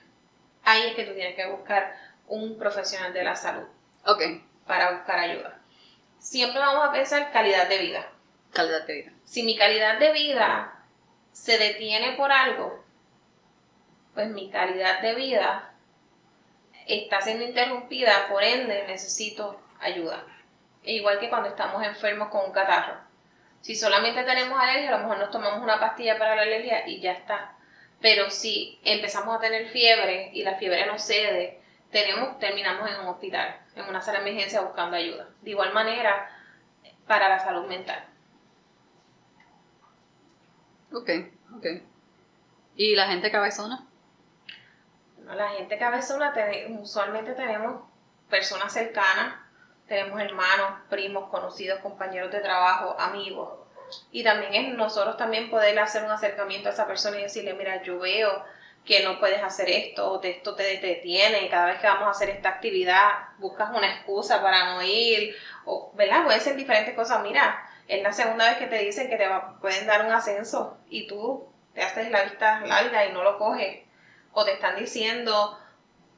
ahí 0.63 0.87
es 0.87 0.95
que 0.95 1.05
tú 1.05 1.13
tienes 1.13 1.35
que 1.35 1.47
buscar 1.47 1.95
un 2.27 2.57
profesional 2.57 3.13
de 3.13 3.23
la 3.23 3.35
salud. 3.35 3.67
Ok. 4.05 4.21
Para 4.65 4.91
buscar 4.91 5.19
ayuda. 5.19 5.59
Siempre 6.19 6.59
vamos 6.59 6.85
a 6.85 6.91
pensar 6.91 7.31
calidad 7.31 7.69
de 7.69 7.77
vida. 7.77 8.07
Calidad 8.51 8.85
de 8.87 8.93
vida. 8.93 9.11
Si 9.25 9.43
mi 9.43 9.57
calidad 9.57 9.99
de 9.99 10.11
vida 10.11 10.83
se 11.31 11.57
detiene 11.57 12.13
por 12.13 12.31
algo, 12.31 12.83
pues 14.13 14.29
mi 14.29 14.49
calidad 14.49 15.01
de 15.01 15.13
vida 15.13 15.73
está 16.87 17.21
siendo 17.21 17.43
interrumpida, 17.43 18.27
por 18.29 18.43
ende 18.43 18.85
necesito 18.87 19.59
ayuda. 19.79 20.23
Igual 20.83 21.19
que 21.19 21.29
cuando 21.29 21.49
estamos 21.49 21.83
enfermos 21.83 22.29
con 22.29 22.45
un 22.45 22.51
catarro. 22.51 22.97
Si 23.61 23.75
solamente 23.75 24.23
tenemos 24.23 24.59
alergia, 24.59 24.89
a 24.89 24.91
lo 24.91 24.99
mejor 24.99 25.17
nos 25.17 25.31
tomamos 25.31 25.61
una 25.61 25.79
pastilla 25.79 26.17
para 26.19 26.35
la 26.35 26.43
alergia 26.43 26.87
y 26.87 27.01
ya 27.01 27.13
está. 27.13 27.54
Pero 28.05 28.29
si 28.29 28.79
empezamos 28.83 29.35
a 29.35 29.39
tener 29.39 29.67
fiebre 29.69 30.29
y 30.31 30.43
la 30.43 30.57
fiebre 30.57 30.85
no 30.85 30.99
cede, 30.99 31.59
tenemos, 31.89 32.37
terminamos 32.37 32.87
en 32.87 32.99
un 32.99 33.07
hospital, 33.07 33.59
en 33.75 33.83
una 33.85 33.99
sala 33.99 34.19
de 34.19 34.29
emergencia 34.29 34.61
buscando 34.61 34.95
ayuda. 34.95 35.27
De 35.41 35.49
igual 35.49 35.73
manera, 35.73 36.29
para 37.07 37.27
la 37.27 37.39
salud 37.39 37.65
mental. 37.65 38.05
Ok, 40.93 41.09
ok. 41.57 41.65
¿Y 42.75 42.95
la 42.95 43.07
gente 43.07 43.31
cabezona? 43.31 43.87
La 45.25 45.49
gente 45.53 45.75
cabezona, 45.79 46.31
usualmente 46.79 47.33
tenemos 47.33 47.85
personas 48.29 48.71
cercanas, 48.71 49.33
tenemos 49.87 50.21
hermanos, 50.21 50.79
primos, 50.91 51.27
conocidos, 51.31 51.79
compañeros 51.79 52.31
de 52.31 52.41
trabajo, 52.41 52.99
amigos. 52.99 53.64
Y 54.11 54.23
también 54.23 54.53
es 54.53 54.73
nosotros 54.73 55.17
también 55.17 55.49
poder 55.49 55.77
hacer 55.79 56.03
un 56.03 56.11
acercamiento 56.11 56.69
a 56.69 56.71
esa 56.71 56.87
persona 56.87 57.19
y 57.19 57.23
decirle, 57.23 57.53
mira, 57.53 57.81
yo 57.83 57.99
veo 57.99 58.43
que 58.85 59.03
no 59.03 59.19
puedes 59.19 59.41
hacer 59.41 59.69
esto, 59.69 60.11
o 60.11 60.21
esto 60.21 60.55
te 60.55 60.63
detiene, 60.63 61.41
y 61.41 61.49
cada 61.49 61.65
vez 61.65 61.79
que 61.79 61.87
vamos 61.87 62.07
a 62.07 62.11
hacer 62.11 62.29
esta 62.29 62.49
actividad 62.49 63.29
buscas 63.39 63.71
una 63.71 63.91
excusa 63.91 64.41
para 64.41 64.73
no 64.73 64.81
ir, 64.83 65.35
o, 65.65 65.91
¿verdad? 65.95 66.23
Pueden 66.23 66.39
ser 66.39 66.55
diferentes 66.55 66.93
cosas. 66.93 67.21
Mira, 67.23 67.67
es 67.87 68.01
la 68.03 68.13
segunda 68.13 68.45
vez 68.49 68.57
que 68.57 68.67
te 68.67 68.77
dicen 68.77 69.09
que 69.09 69.17
te 69.17 69.27
pueden 69.59 69.87
dar 69.87 70.05
un 70.05 70.11
ascenso 70.11 70.77
y 70.87 71.07
tú 71.07 71.47
te 71.73 71.81
haces 71.81 72.11
la 72.11 72.23
vista 72.23 72.61
larga 72.61 73.05
y 73.05 73.11
no 73.11 73.23
lo 73.23 73.37
coges. 73.37 73.83
O 74.33 74.45
te 74.45 74.53
están 74.53 74.75
diciendo, 74.75 75.59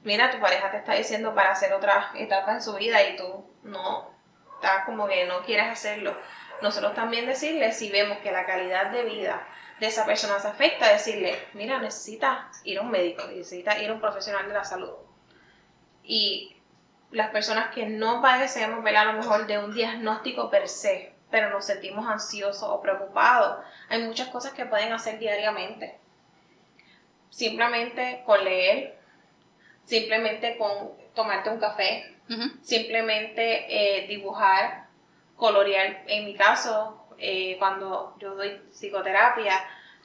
mira, 0.04 0.32
tu 0.32 0.40
pareja 0.40 0.72
te 0.72 0.78
está 0.78 0.94
diciendo 0.94 1.34
para 1.34 1.52
hacer 1.52 1.74
otra 1.74 2.12
etapa 2.16 2.54
en 2.54 2.62
su 2.62 2.74
vida 2.76 3.02
y 3.04 3.16
tú 3.16 3.46
no, 3.64 4.12
estás 4.56 4.86
como 4.86 5.08
que 5.08 5.26
no 5.26 5.42
quieres 5.44 5.68
hacerlo. 5.68 6.16
Nosotros 6.62 6.96
también 6.96 7.26
decirle, 7.26 7.72
si 7.72 7.92
vemos 7.92 8.18
que 8.20 8.32
la 8.32 8.46
calidad 8.46 8.92
de 8.92 9.04
vida 9.04 9.48
de 9.80 9.88
esa 9.88 10.06
persona 10.06 10.40
se 10.40 10.48
afecta, 10.48 10.92
decirle, 10.92 11.38
mira, 11.54 11.80
necesita 11.80 12.50
ir 12.64 12.80
a 12.80 12.82
un 12.82 12.90
médico, 12.90 13.24
necesita 13.28 13.80
ir 13.80 13.90
a 13.90 13.94
un 13.94 14.02
profesional 14.02 14.48
de 14.48 14.54
la 14.54 14.64
salud. 14.64 14.94
Y 16.04 16.58
las 17.12 17.30
personas 17.30 17.74
que 17.74 17.86
no 17.86 18.22
padecemos, 18.22 18.84
a 18.86 19.06
lo 19.06 19.14
mejor 19.14 19.46
de 19.46 19.60
un 19.60 19.74
diagnóstico 19.74 20.50
per 20.50 20.68
se, 20.68 21.14
pero 21.30 21.50
nos 21.50 21.66
sentimos 21.66 22.08
ansiosos 22.08 22.64
o 22.64 22.82
preocupados, 22.82 23.64
hay 23.90 24.02
muchas 24.04 24.30
cosas 24.30 24.54
que 24.54 24.66
pueden 24.66 24.94
hacer 24.94 25.20
diariamente. 25.20 26.00
Simplemente 27.30 28.24
con 28.26 28.44
leer, 28.44 28.98
simplemente 29.86 30.58
con 30.58 30.92
tomarte 31.14 31.50
un 31.50 31.60
café, 31.60 32.16
simplemente 32.62 33.66
eh, 33.70 34.08
dibujar, 34.08 34.87
colorear. 35.38 36.04
En 36.08 36.26
mi 36.26 36.36
caso, 36.36 37.08
eh, 37.18 37.56
cuando 37.58 38.16
yo 38.20 38.36
doy 38.36 38.62
psicoterapia, 38.72 39.54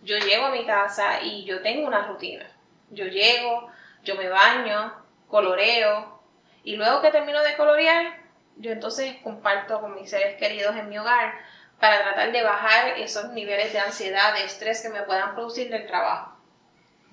yo 0.03 0.17
llego 0.19 0.47
a 0.47 0.51
mi 0.51 0.65
casa 0.65 1.21
y 1.23 1.45
yo 1.45 1.61
tengo 1.63 1.87
una 1.87 2.07
rutina. 2.07 2.47
Yo 2.91 3.07
llego, 3.07 3.71
yo 4.05 4.15
me 4.15 4.29
baño, 4.29 4.93
coloreo 5.29 6.21
y 6.63 6.77
luego 6.77 7.01
que 7.01 7.11
termino 7.11 7.43
de 7.43 7.57
colorear, 7.57 8.21
yo 8.57 8.71
entonces 8.71 9.17
comparto 9.25 9.81
con 9.81 9.95
mis 9.95 10.11
seres 10.11 10.37
queridos 10.37 10.77
en 10.77 10.89
mi 10.89 10.99
hogar 10.99 11.35
para 11.81 12.03
tratar 12.03 12.31
de 12.31 12.43
bajar 12.43 12.89
esos 12.99 13.31
niveles 13.31 13.73
de 13.73 13.81
ansiedad, 13.81 14.35
de 14.35 14.45
estrés 14.45 14.83
que 14.83 14.91
me 14.91 15.03
puedan 15.03 15.35
producir 15.35 15.69
del 15.71 15.87
trabajo. 15.87 16.37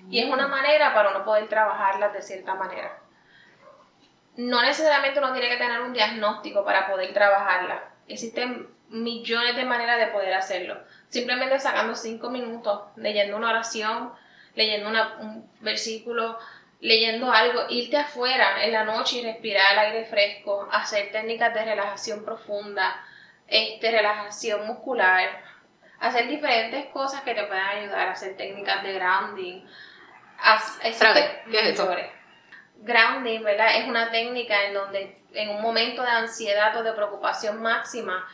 Y 0.08 0.20
es 0.20 0.32
una 0.32 0.46
mm. 0.46 0.50
manera 0.50 0.94
para 0.94 1.10
uno 1.10 1.24
poder 1.24 1.48
trabajarlas 1.48 2.12
de 2.12 2.22
cierta 2.22 2.54
manera. 2.54 2.98
No 4.36 4.62
necesariamente 4.62 5.18
uno 5.18 5.32
tiene 5.32 5.48
que 5.48 5.56
tener 5.56 5.80
un 5.80 5.92
diagnóstico 5.92 6.64
para 6.64 6.88
poder 6.88 7.12
trabajarla. 7.12 7.89
Existen 8.10 8.68
millones 8.88 9.56
de 9.56 9.64
maneras 9.64 9.98
de 9.98 10.08
poder 10.08 10.34
hacerlo. 10.34 10.78
Simplemente 11.08 11.58
sacando 11.58 11.94
cinco 11.94 12.30
minutos, 12.30 12.82
leyendo 12.96 13.36
una 13.36 13.50
oración, 13.50 14.12
leyendo 14.54 14.88
un 15.20 15.48
versículo, 15.60 16.38
leyendo 16.80 17.30
algo, 17.32 17.66
irte 17.68 17.96
afuera 17.96 18.64
en 18.64 18.72
la 18.72 18.84
noche 18.84 19.18
y 19.18 19.22
respirar 19.22 19.72
el 19.72 19.78
aire 19.78 20.04
fresco, 20.06 20.68
hacer 20.72 21.12
técnicas 21.12 21.54
de 21.54 21.64
relajación 21.64 22.24
profunda, 22.24 23.04
este, 23.46 23.90
relajación 23.90 24.66
muscular, 24.66 25.28
hacer 26.00 26.28
diferentes 26.28 26.86
cosas 26.86 27.22
que 27.22 27.34
te 27.34 27.44
puedan 27.44 27.78
ayudar, 27.78 28.08
hacer 28.08 28.36
técnicas 28.36 28.82
de 28.82 28.94
grounding. 28.94 29.66
¿Qué 31.50 31.60
es 31.60 31.78
eso? 31.78 31.94
Grounding, 32.80 33.42
¿verdad? 33.42 33.78
Es 33.78 33.88
una 33.88 34.10
técnica 34.10 34.66
en 34.66 34.74
donde 34.74 35.22
en 35.32 35.50
un 35.50 35.62
momento 35.62 36.02
de 36.02 36.08
ansiedad 36.08 36.76
o 36.76 36.82
de 36.82 36.92
preocupación 36.92 37.60
máxima, 37.60 38.26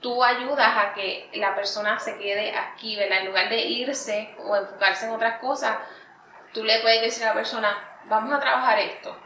tú 0.00 0.22
ayudas 0.22 0.76
a 0.76 0.94
que 0.94 1.30
la 1.34 1.54
persona 1.54 1.98
se 1.98 2.18
quede 2.18 2.54
aquí, 2.54 2.96
¿verdad? 2.96 3.20
En 3.20 3.26
lugar 3.26 3.48
de 3.48 3.62
irse 3.62 4.34
o 4.38 4.56
enfocarse 4.56 5.06
en 5.06 5.12
otras 5.12 5.40
cosas, 5.40 5.78
tú 6.52 6.62
le 6.62 6.80
puedes 6.80 7.02
decir 7.02 7.24
a 7.24 7.28
la 7.28 7.34
persona, 7.34 7.76
vamos 8.04 8.32
a 8.32 8.40
trabajar 8.40 8.78
esto. 8.78 9.16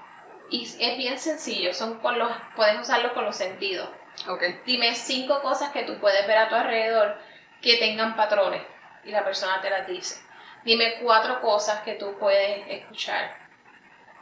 Y 0.51 0.65
es 0.65 0.97
bien 0.97 1.19
sencillo, 1.19 1.75
son 1.75 2.01
con 2.01 2.19
los, 2.19 2.31
puedes 2.57 2.79
usarlo 2.81 3.15
con 3.15 3.25
los 3.25 3.37
sentidos. 3.37 3.89
Okay. 4.29 4.61
Dime 4.67 4.95
cinco 4.95 5.41
cosas 5.41 5.71
que 5.71 5.85
tú 5.85 5.99
puedes 5.99 6.27
ver 6.27 6.39
a 6.39 6.49
tu 6.49 6.55
alrededor 6.55 7.17
que 7.63 7.77
tengan 7.77 8.17
patrones 8.17 8.63
y 9.05 9.11
la 9.11 9.25
persona 9.25 9.61
te 9.61 9.71
las 9.71 9.87
dice. 9.87 10.21
Dime 10.65 10.99
cuatro 11.03 11.41
cosas 11.41 11.83
que 11.83 11.95
tú 11.95 12.19
puedes 12.19 12.67
escuchar. 12.69 13.40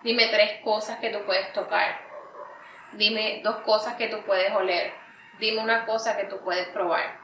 Dime 0.02 0.28
tres 0.28 0.60
cosas 0.62 0.98
que 0.98 1.10
tú 1.10 1.24
puedes 1.26 1.52
tocar. 1.52 2.00
Dime 2.92 3.40
dos 3.42 3.56
cosas 3.58 3.94
que 3.94 4.08
tú 4.08 4.22
puedes 4.24 4.52
oler. 4.52 4.92
Dime 5.38 5.60
una 5.60 5.86
cosa 5.86 6.16
que 6.16 6.24
tú 6.24 6.38
puedes 6.38 6.68
probar. 6.68 7.18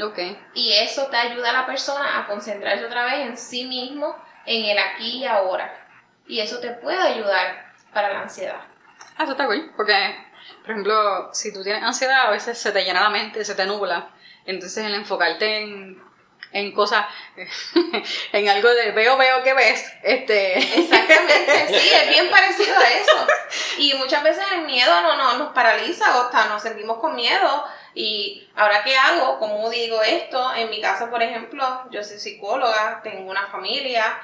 Okay. 0.00 0.38
Y 0.54 0.72
eso 0.74 1.06
te 1.06 1.16
ayuda 1.16 1.50
a 1.50 1.60
la 1.60 1.66
persona 1.66 2.18
a 2.18 2.26
concentrarse 2.26 2.84
otra 2.84 3.04
vez 3.04 3.26
en 3.26 3.36
sí 3.36 3.64
mismo 3.64 4.14
en 4.44 4.64
el 4.64 4.78
aquí 4.78 5.18
y 5.18 5.24
ahora. 5.26 5.72
Y 6.26 6.40
eso 6.40 6.60
te 6.60 6.70
puede 6.70 6.98
ayudar 6.98 7.72
para 7.92 8.12
la 8.12 8.20
ansiedad. 8.22 8.60
Ah, 9.16 9.22
eso 9.22 9.32
está 9.32 9.46
cool, 9.46 9.72
porque, 9.76 9.94
por 10.62 10.70
ejemplo, 10.70 11.32
si 11.32 11.52
tú 11.52 11.62
tienes 11.62 11.82
ansiedad, 11.82 12.26
a 12.26 12.30
veces 12.30 12.58
se 12.58 12.72
te 12.72 12.84
llena 12.84 13.02
la 13.02 13.10
mente, 13.10 13.44
se 13.44 13.54
te 13.54 13.64
nubla. 13.64 14.10
Entonces, 14.44 14.84
el 14.84 14.94
enfocarte 14.94 15.62
en, 15.62 16.02
en 16.56 16.72
cosas, 16.72 17.06
en 18.32 18.48
algo 18.48 18.70
de 18.70 18.92
veo, 18.92 19.16
veo 19.16 19.42
que 19.42 19.52
ves, 19.52 19.92
este... 20.02 20.58
Exactamente, 20.58 21.68
sí, 21.68 21.90
es 21.92 22.08
bien 22.08 22.28
parecido 22.30 22.78
a 22.78 22.90
eso. 22.90 23.26
Y 23.78 23.94
muchas 23.94 24.22
veces 24.22 24.44
el 24.54 24.62
miedo 24.62 25.00
no, 25.02 25.16
no, 25.16 25.36
nos 25.36 25.52
paraliza 25.52 26.16
o 26.16 26.22
hasta 26.22 26.46
nos 26.46 26.62
sentimos 26.62 26.98
con 26.98 27.14
miedo. 27.14 27.64
Y 27.94 28.48
ahora 28.56 28.82
qué 28.84 28.96
hago, 28.96 29.38
cómo 29.38 29.68
digo 29.68 30.02
esto, 30.02 30.54
en 30.54 30.70
mi 30.70 30.80
caso, 30.80 31.10
por 31.10 31.22
ejemplo, 31.22 31.84
yo 31.90 32.02
soy 32.02 32.18
psicóloga, 32.18 33.00
tengo 33.02 33.30
una 33.30 33.46
familia, 33.48 34.18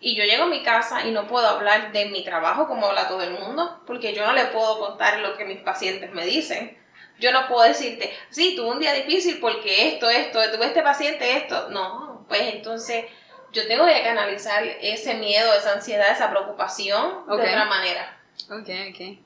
y 0.00 0.16
yo 0.16 0.24
llego 0.24 0.44
a 0.44 0.48
mi 0.48 0.62
casa 0.62 1.06
y 1.06 1.12
no 1.12 1.26
puedo 1.26 1.48
hablar 1.48 1.92
de 1.92 2.06
mi 2.06 2.24
trabajo 2.24 2.66
como 2.66 2.86
habla 2.86 3.08
todo 3.08 3.22
el 3.22 3.30
mundo, 3.30 3.80
porque 3.86 4.12
yo 4.12 4.26
no 4.26 4.32
le 4.32 4.46
puedo 4.46 4.78
contar 4.78 5.20
lo 5.20 5.36
que 5.36 5.44
mis 5.44 5.60
pacientes 5.60 6.12
me 6.12 6.26
dicen. 6.26 6.76
Yo 7.18 7.32
no 7.32 7.48
puedo 7.48 7.62
decirte, 7.62 8.12
sí, 8.30 8.54
tuve 8.56 8.70
un 8.70 8.78
día 8.78 8.92
difícil 8.92 9.38
porque 9.40 9.88
esto, 9.88 10.10
esto, 10.10 10.40
tuve 10.52 10.66
este 10.66 10.82
paciente, 10.82 11.36
esto. 11.36 11.70
No, 11.70 12.24
pues 12.28 12.42
entonces 12.54 13.06
yo 13.52 13.66
tengo 13.66 13.86
que 13.86 14.02
canalizar 14.02 14.62
ese 14.64 15.14
miedo, 15.14 15.52
esa 15.54 15.72
ansiedad, 15.72 16.10
esa 16.10 16.30
preocupación 16.30 17.26
de 17.26 17.32
otra 17.32 17.64
manera. 17.64 18.18
Ok, 18.50 18.68
ok. 18.90 19.18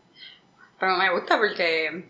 Pero 0.78 0.96
me 0.96 1.10
gusta 1.10 1.36
porque 1.36 2.08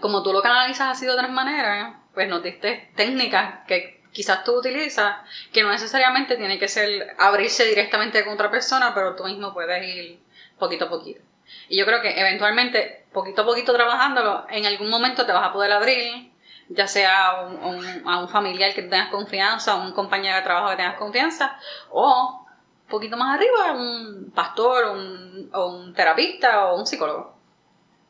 como 0.00 0.22
tú 0.22 0.32
lo 0.32 0.42
canalizas 0.42 0.88
así 0.88 1.06
de 1.06 1.12
otras 1.12 1.30
maneras, 1.30 1.94
pues 2.14 2.28
nos 2.28 2.42
diste 2.42 2.90
técnicas 2.96 3.66
que 3.66 4.02
quizás 4.12 4.42
tú 4.42 4.58
utilizas, 4.58 5.18
que 5.52 5.62
no 5.62 5.70
necesariamente 5.70 6.36
tiene 6.36 6.58
que 6.58 6.68
ser 6.68 7.14
abrirse 7.18 7.64
directamente 7.66 8.24
con 8.24 8.34
otra 8.34 8.50
persona, 8.50 8.94
pero 8.94 9.14
tú 9.14 9.24
mismo 9.24 9.52
puedes 9.52 9.84
ir 9.84 10.18
poquito 10.58 10.86
a 10.86 10.88
poquito. 10.88 11.20
Y 11.68 11.78
yo 11.78 11.84
creo 11.84 12.00
que 12.00 12.18
eventualmente, 12.18 13.06
poquito 13.12 13.42
a 13.42 13.44
poquito 13.44 13.72
trabajándolo, 13.72 14.46
en 14.48 14.66
algún 14.66 14.90
momento 14.90 15.26
te 15.26 15.32
vas 15.32 15.46
a 15.46 15.52
poder 15.52 15.72
abrir, 15.72 16.32
ya 16.68 16.86
sea 16.86 17.28
a 17.28 17.42
un, 17.42 18.28
familiar 18.28 18.74
que 18.74 18.82
tengas 18.82 19.10
confianza, 19.10 19.72
a 19.72 19.76
un 19.76 19.92
compañero 19.92 20.36
de 20.36 20.42
trabajo 20.42 20.70
que 20.70 20.76
tengas 20.76 20.96
confianza, 20.96 21.58
o 21.90 22.46
un 22.82 22.88
poquito 22.88 23.16
más 23.16 23.36
arriba, 23.36 23.72
un 23.72 24.32
pastor, 24.34 24.86
un, 24.86 25.50
un 25.54 25.94
terapista 25.94 26.68
o 26.68 26.78
un 26.78 26.86
psicólogo. 26.86 27.36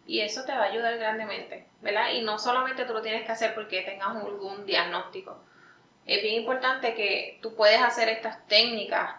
Y 0.06 0.20
eso 0.20 0.44
te 0.44 0.52
va 0.52 0.62
a 0.62 0.68
ayudar 0.68 0.96
grandemente, 0.96 1.66
¿verdad? 1.82 2.10
Y 2.12 2.22
no 2.22 2.38
solamente 2.38 2.84
tú 2.84 2.94
lo 2.94 3.02
tienes 3.02 3.26
que 3.26 3.32
hacer 3.32 3.54
porque 3.54 3.82
tengas 3.82 4.16
algún 4.16 4.64
diagnóstico, 4.64 5.36
es 6.06 6.22
bien 6.22 6.36
importante 6.36 6.94
que 6.94 7.38
tú 7.42 7.54
puedes 7.54 7.82
hacer 7.82 8.08
estas 8.08 8.46
técnicas 8.46 9.16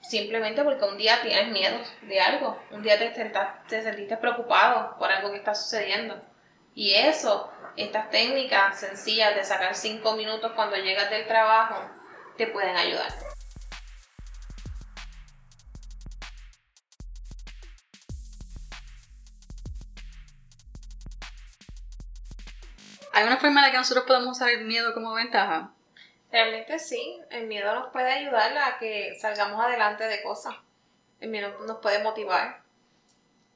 Simplemente 0.00 0.62
porque 0.64 0.84
un 0.84 0.96
día 0.96 1.20
tienes 1.22 1.52
miedo 1.52 1.78
de 2.02 2.20
algo, 2.20 2.58
un 2.70 2.82
día 2.82 2.98
te, 2.98 3.14
senta, 3.14 3.62
te 3.68 3.82
sentiste 3.82 4.16
preocupado 4.16 4.96
por 4.98 5.10
algo 5.10 5.30
que 5.30 5.38
está 5.38 5.54
sucediendo. 5.54 6.20
Y 6.74 6.94
eso, 6.94 7.52
estas 7.76 8.08
técnicas 8.10 8.78
sencillas 8.78 9.34
de 9.34 9.44
sacar 9.44 9.74
cinco 9.74 10.14
minutos 10.14 10.52
cuando 10.52 10.76
llegas 10.76 11.10
del 11.10 11.26
trabajo, 11.26 11.90
te 12.36 12.46
pueden 12.46 12.76
ayudar. 12.76 13.12
¿Hay 23.12 23.24
una 23.24 23.38
forma 23.38 23.64
de 23.64 23.72
que 23.72 23.78
nosotros 23.78 24.06
podemos 24.06 24.36
usar 24.36 24.50
el 24.50 24.64
miedo 24.64 24.94
como 24.94 25.12
ventaja? 25.12 25.74
Realmente 26.30 26.78
sí, 26.78 27.20
el 27.30 27.46
miedo 27.46 27.74
nos 27.74 27.90
puede 27.90 28.10
ayudar 28.10 28.56
a 28.58 28.78
que 28.78 29.16
salgamos 29.18 29.64
adelante 29.64 30.04
de 30.04 30.22
cosas. 30.22 30.54
El 31.20 31.30
miedo 31.30 31.58
nos 31.66 31.78
puede 31.78 32.02
motivar. 32.02 32.62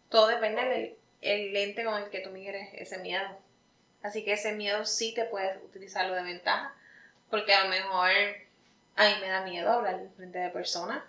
Todo 0.09 0.29
depende 0.29 0.65
del 0.65 0.97
el 1.23 1.53
lente 1.53 1.85
con 1.85 2.03
el 2.03 2.11
que 2.11 2.21
tú 2.21 2.31
mires 2.31 2.69
ese 2.75 2.99
miedo. 2.99 3.27
Así 4.03 4.25
que 4.25 4.33
ese 4.33 4.53
miedo 4.53 4.85
sí 4.85 5.15
te 5.15 5.25
puedes 5.25 5.57
utilizarlo 5.63 6.15
de 6.15 6.23
ventaja. 6.23 6.75
Porque 7.31 7.55
a 7.55 7.65
lo 7.65 7.71
mejor 7.71 8.11
a 8.97 9.09
mí 9.09 9.15
me 9.21 9.29
da 9.29 9.43
miedo 9.45 9.71
hablar 9.71 10.01
frente 10.17 10.39
de 10.39 10.51
personas. 10.51 11.03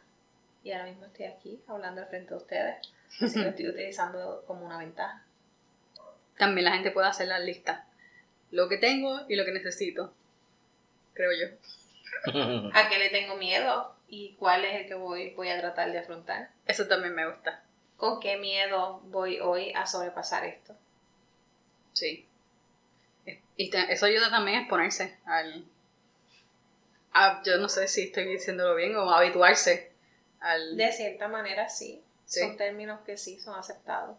Y 0.64 0.72
ahora 0.72 0.86
mismo 0.86 1.06
estoy 1.06 1.26
aquí 1.26 1.62
hablando 1.68 2.02
al 2.02 2.08
frente 2.08 2.30
de 2.30 2.38
ustedes. 2.38 2.76
Así 3.22 3.34
que 3.34 3.40
lo 3.40 3.50
estoy 3.50 3.68
utilizando 3.68 4.44
como 4.48 4.66
una 4.66 4.78
ventaja. 4.78 5.24
También 6.38 6.66
la 6.66 6.74
gente 6.74 6.92
puede 6.92 7.08
hacer 7.08 7.28
las 7.28 7.42
listas. 7.42 7.84
Lo 8.52 8.70
que 8.70 8.78
tengo 8.78 9.22
y 9.28 9.36
lo 9.36 9.46
que 9.46 9.52
necesito. 9.52 10.14
Creo 11.14 11.32
yo. 11.32 11.48
¿A 12.74 12.90
qué 12.90 12.98
le 13.00 13.10
tengo 13.10 13.36
miedo? 13.36 13.94
¿Y 14.08 14.34
cuál 14.36 14.64
es 14.66 14.82
el 14.82 14.88
que 14.88 14.94
voy, 14.96 15.34
voy 15.36 15.50
a 15.50 15.60
tratar 15.60 15.92
de 15.92 16.00
afrontar? 16.00 16.50
Eso 16.66 16.88
también 16.88 17.16
me 17.16 17.28
gusta. 17.30 17.64
¿Con 17.98 18.20
qué 18.20 18.38
miedo 18.38 19.00
voy 19.06 19.40
hoy 19.40 19.72
a 19.74 19.86
sobrepasar 19.88 20.46
esto? 20.46 20.76
Sí. 21.94 22.28
Y 23.56 23.70
te- 23.70 23.92
eso 23.94 24.06
ayuda 24.06 24.30
también 24.30 24.58
a 24.58 24.62
exponerse 24.62 25.18
al... 25.26 25.66
a- 27.14 27.42
yo 27.44 27.58
no 27.58 27.70
sé 27.70 27.88
si 27.88 28.04
estoy 28.04 28.26
diciéndolo 28.26 28.76
bien 28.76 28.96
o 28.96 29.10
a 29.10 29.20
habituarse 29.20 29.92
al... 30.40 30.76
De 30.76 30.92
cierta 30.92 31.28
manera 31.28 31.70
sí. 31.70 32.02
Sí. 32.26 32.40
Son 32.42 32.58
términos 32.58 33.02
que 33.06 33.18
sí 33.18 33.40
son 33.40 33.56
aceptados. 33.58 34.18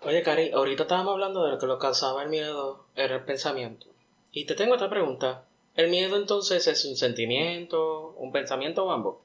Oye, 0.00 0.22
Cari, 0.22 0.52
ahorita 0.52 0.84
estábamos 0.84 1.12
hablando 1.12 1.44
de 1.44 1.52
lo 1.52 1.58
que 1.58 1.66
lo 1.66 1.78
causaba 1.78 2.22
el 2.22 2.28
miedo, 2.28 2.86
era 2.94 3.16
el 3.16 3.24
pensamiento. 3.24 3.86
Y 4.30 4.46
te 4.46 4.54
tengo 4.54 4.74
otra 4.74 4.88
pregunta. 4.88 5.44
¿El 5.78 5.90
miedo 5.90 6.16
entonces 6.16 6.66
es 6.66 6.84
un 6.84 6.96
sentimiento, 6.96 8.08
un 8.16 8.32
pensamiento 8.32 8.84
o 8.84 8.90
ambos? 8.90 9.18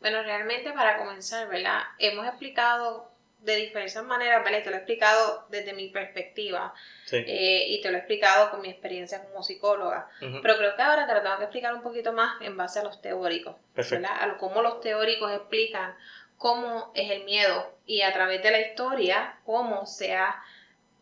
Bueno, 0.00 0.20
realmente 0.24 0.72
para 0.72 0.98
comenzar, 0.98 1.48
¿verdad? 1.48 1.82
Hemos 2.00 2.26
explicado 2.26 3.08
de 3.38 3.54
diversas 3.54 4.02
maneras, 4.02 4.42
¿verdad? 4.42 4.58
Y 4.58 4.62
te 4.64 4.70
lo 4.70 4.74
he 4.76 4.78
explicado 4.80 5.46
desde 5.50 5.72
mi 5.72 5.88
perspectiva 5.90 6.74
Sí. 7.04 7.18
eh, 7.24 7.64
y 7.68 7.80
te 7.80 7.90
lo 7.92 7.96
he 7.96 8.00
explicado 8.00 8.50
con 8.50 8.60
mi 8.60 8.70
experiencia 8.70 9.22
como 9.24 9.44
psicóloga. 9.44 10.08
Pero 10.18 10.56
creo 10.56 10.74
que 10.74 10.82
ahora 10.82 11.06
te 11.06 11.14
lo 11.14 11.22
tengo 11.22 11.36
que 11.38 11.44
explicar 11.44 11.74
un 11.74 11.82
poquito 11.82 12.12
más 12.12 12.40
en 12.40 12.56
base 12.56 12.80
a 12.80 12.82
los 12.82 13.00
teóricos, 13.00 13.54
Perfecto. 13.72 14.02
¿verdad? 14.02 14.20
A 14.20 14.26
lo- 14.26 14.38
cómo 14.38 14.62
los 14.62 14.80
teóricos 14.80 15.30
explican 15.30 15.94
cómo 16.38 16.90
es 16.96 17.08
el 17.08 17.22
miedo 17.22 17.72
y 17.86 18.02
a 18.02 18.12
través 18.12 18.42
de 18.42 18.50
la 18.50 18.60
historia 18.60 19.38
cómo 19.46 19.86
se 19.86 20.16
ha 20.16 20.42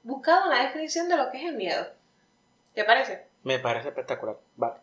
buscado 0.03 0.49
una 0.49 0.65
definición 0.65 1.09
de 1.09 1.17
lo 1.17 1.31
que 1.31 1.39
es 1.39 1.45
el 1.45 1.57
miedo. 1.57 1.87
¿Te 2.75 2.85
parece? 2.85 3.27
Me 3.43 3.59
parece 3.59 3.89
espectacular. 3.89 4.37
Vale. 4.61 4.75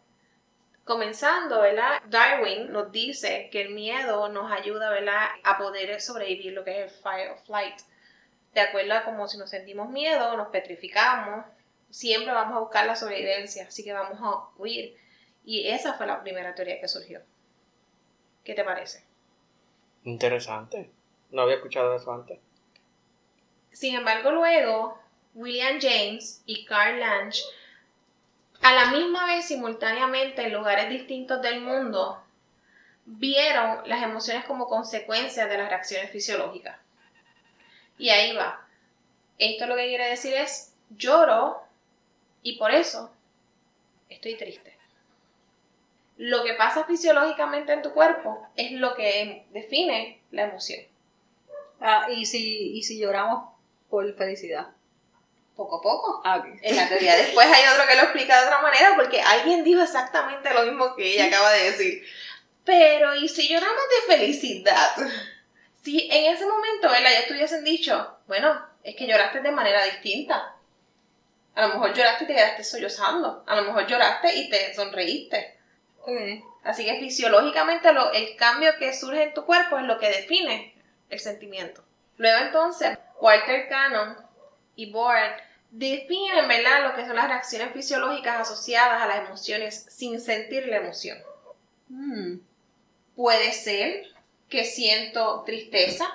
Comenzando, 0.83 1.61
¿verdad? 1.61 2.01
Darwin 2.07 2.71
nos 2.71 2.91
dice 2.91 3.49
que 3.51 3.61
el 3.61 3.73
miedo 3.73 4.29
nos 4.29 4.51
ayuda, 4.51 4.89
¿verdad? 4.89 5.27
A 5.43 5.57
poder 5.57 5.99
sobrevivir 6.01 6.53
lo 6.53 6.63
que 6.63 6.83
es 6.83 6.91
el 6.91 7.01
fight 7.01 7.29
or 7.29 7.37
flight. 7.39 7.75
De 8.53 8.61
acuerdo 8.61 8.93
a 8.93 9.03
como 9.03 9.27
si 9.27 9.37
nos 9.37 9.49
sentimos 9.49 9.89
miedo, 9.89 10.35
nos 10.37 10.47
petrificamos, 10.47 11.45
siempre 11.89 12.33
vamos 12.33 12.55
a 12.55 12.59
buscar 12.59 12.85
la 12.85 12.95
sobrevivencia, 12.95 13.65
así 13.67 13.83
que 13.83 13.93
vamos 13.93 14.17
a 14.21 14.49
huir. 14.57 14.97
Y 15.43 15.67
esa 15.67 15.93
fue 15.93 16.07
la 16.07 16.23
primera 16.23 16.55
teoría 16.55 16.79
que 16.79 16.87
surgió. 16.87 17.21
¿Qué 18.43 18.53
te 18.53 18.63
parece? 18.63 19.03
Interesante. 20.03 20.89
No 21.31 21.41
había 21.41 21.55
escuchado 21.55 21.95
eso 21.95 22.11
antes. 22.13 22.39
Sin 23.71 23.93
embargo, 23.93 24.31
luego, 24.31 24.97
William 25.33 25.79
James 25.79 26.41
y 26.45 26.65
Carl 26.65 26.99
Lange, 26.99 27.41
a 28.61 28.73
la 28.73 28.91
misma 28.91 29.25
vez, 29.25 29.45
simultáneamente, 29.45 30.43
en 30.43 30.53
lugares 30.53 30.89
distintos 30.89 31.41
del 31.41 31.61
mundo, 31.61 32.21
vieron 33.05 33.87
las 33.87 34.03
emociones 34.03 34.45
como 34.45 34.67
consecuencias 34.67 35.49
de 35.49 35.57
las 35.57 35.69
reacciones 35.69 36.11
fisiológicas. 36.11 36.77
Y 37.97 38.09
ahí 38.09 38.35
va. 38.35 38.67
Esto 39.37 39.65
lo 39.67 39.75
que 39.75 39.87
quiere 39.87 40.09
decir 40.09 40.33
es, 40.33 40.73
lloro 40.89 41.61
y 42.43 42.57
por 42.57 42.71
eso 42.71 43.11
estoy 44.09 44.35
triste. 44.35 44.75
Lo 46.17 46.43
que 46.43 46.53
pasa 46.53 46.85
fisiológicamente 46.85 47.73
en 47.73 47.83
tu 47.83 47.93
cuerpo 47.93 48.47
es 48.55 48.71
lo 48.71 48.95
que 48.95 49.45
define 49.51 50.19
la 50.31 50.43
emoción. 50.43 50.81
Ah, 51.79 52.07
y 52.11 52.25
si, 52.25 52.75
y 52.75 52.83
si 52.83 52.99
lloramos 52.99 53.53
por 53.89 54.11
felicidad. 54.15 54.67
Poco 55.57 55.77
a 55.77 55.81
poco. 55.81 56.21
Ah. 56.23 56.41
En 56.61 56.75
la 56.75 56.87
teoría 56.87 57.15
después 57.17 57.47
hay 57.47 57.63
otro 57.73 57.87
que 57.87 57.95
lo 57.95 58.03
explica 58.03 58.39
de 58.39 58.45
otra 58.45 58.61
manera 58.61 58.93
porque 58.95 59.21
alguien 59.21 59.63
dijo 59.63 59.81
exactamente 59.81 60.53
lo 60.53 60.61
mismo 60.63 60.95
que 60.95 61.13
ella 61.15 61.25
acaba 61.25 61.51
de 61.51 61.71
decir. 61.71 62.03
Pero, 62.63 63.15
¿y 63.15 63.27
si 63.27 63.47
lloramos 63.49 63.81
de 64.07 64.15
felicidad? 64.15 64.91
Si 65.83 66.07
en 66.11 66.33
ese 66.33 66.45
momento, 66.45 66.89
¿verdad? 66.89 67.09
Ya 67.11 67.19
estuviesen 67.19 67.63
dicho, 67.63 68.17
bueno, 68.27 68.61
es 68.83 68.95
que 68.95 69.07
lloraste 69.07 69.39
de 69.41 69.51
manera 69.51 69.83
distinta. 69.85 70.53
A 71.55 71.61
lo 71.63 71.67
mejor 71.69 71.93
lloraste 71.93 72.25
y 72.25 72.27
te 72.27 72.35
quedaste 72.35 72.63
sollozando. 72.63 73.43
A 73.47 73.55
lo 73.55 73.63
mejor 73.63 73.87
lloraste 73.87 74.35
y 74.35 74.49
te 74.49 74.75
sonreíste. 74.75 75.57
Así 76.63 76.85
que 76.85 76.99
fisiológicamente 76.99 77.91
lo- 77.93 78.11
el 78.11 78.35
cambio 78.35 78.77
que 78.77 78.93
surge 78.93 79.23
en 79.23 79.33
tu 79.33 79.45
cuerpo 79.45 79.77
es 79.79 79.85
lo 79.85 79.97
que 79.97 80.09
define 80.09 80.75
el 81.09 81.19
sentimiento. 81.19 81.83
Luego 82.17 82.37
entonces, 82.45 82.97
Walter 83.19 83.67
Cannon 83.69 84.17
y 84.75 84.91
Board 84.91 85.41
definen 85.71 86.47
¿verdad? 86.47 86.83
lo 86.83 86.95
que 86.95 87.05
son 87.05 87.15
las 87.15 87.27
reacciones 87.27 87.73
fisiológicas 87.73 88.41
asociadas 88.41 89.01
a 89.01 89.07
las 89.07 89.27
emociones 89.27 89.85
sin 89.89 90.19
sentir 90.19 90.67
la 90.67 90.77
emoción. 90.77 91.17
Mm. 91.89 92.39
Puede 93.15 93.51
ser 93.53 94.07
que 94.49 94.63
siento 94.65 95.43
tristeza, 95.45 96.07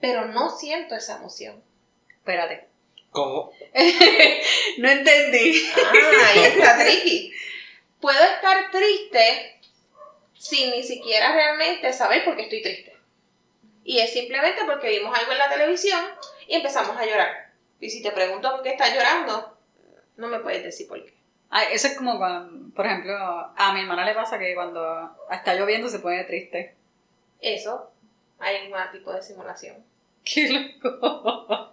pero 0.00 0.26
no 0.26 0.50
siento 0.56 0.94
esa 0.94 1.16
emoción. 1.16 1.62
Espérate. 2.10 2.66
¿Cómo? 3.10 3.52
no 4.78 4.88
entendí. 4.88 5.70
Ah, 5.76 5.92
ahí 6.26 6.44
está 6.44 6.78
tricky. 6.78 7.32
Puedo 8.00 8.22
estar 8.22 8.70
triste 8.70 9.60
sin 10.38 10.70
ni 10.70 10.82
siquiera 10.82 11.32
realmente 11.32 11.92
saber 11.92 12.24
por 12.24 12.36
qué 12.36 12.42
estoy 12.42 12.62
triste. 12.62 12.94
Y 13.84 14.00
es 14.00 14.12
simplemente 14.12 14.62
porque 14.66 14.90
vimos 14.90 15.16
algo 15.16 15.32
en 15.32 15.38
la 15.38 15.48
televisión 15.48 16.04
y 16.48 16.56
empezamos 16.56 16.96
a 16.96 17.06
llorar. 17.06 17.45
Y 17.80 17.90
si 17.90 18.02
te 18.02 18.12
pregunto 18.12 18.50
por 18.50 18.62
qué 18.62 18.70
estás 18.70 18.94
llorando, 18.94 19.56
no 20.16 20.28
me 20.28 20.40
puedes 20.40 20.62
decir 20.62 20.88
por 20.88 21.04
qué. 21.04 21.14
Ay, 21.50 21.68
eso 21.72 21.86
es 21.88 21.96
como 21.96 22.18
cuando, 22.18 22.74
por 22.74 22.86
ejemplo, 22.86 23.14
a 23.14 23.72
mi 23.72 23.80
hermana 23.80 24.04
le 24.04 24.14
pasa 24.14 24.38
que 24.38 24.54
cuando 24.54 25.16
está 25.30 25.54
lloviendo 25.54 25.88
se 25.88 26.00
pone 26.00 26.24
triste. 26.24 26.74
Eso, 27.40 27.92
hay 28.38 28.70
un 28.70 28.92
tipo 28.92 29.12
de 29.12 29.22
simulación. 29.22 29.84
Qué 30.24 30.48
loco. 30.48 31.70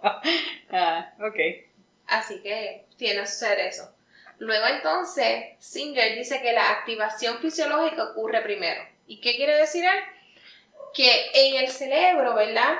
ah, 0.70 1.12
ok. 1.18 1.36
Así 2.06 2.40
que 2.42 2.86
tiene 2.96 3.20
que 3.20 3.26
ser 3.26 3.58
eso. 3.58 3.90
Luego 4.38 4.66
entonces, 4.66 5.54
Singer 5.58 6.16
dice 6.16 6.40
que 6.42 6.52
la 6.52 6.70
activación 6.70 7.38
fisiológica 7.38 8.10
ocurre 8.10 8.42
primero. 8.42 8.82
¿Y 9.06 9.20
qué 9.20 9.36
quiere 9.36 9.56
decir 9.56 9.84
él? 9.84 10.00
Que 10.92 11.30
en 11.34 11.64
el 11.64 11.70
cerebro, 11.70 12.34
¿verdad? 12.34 12.74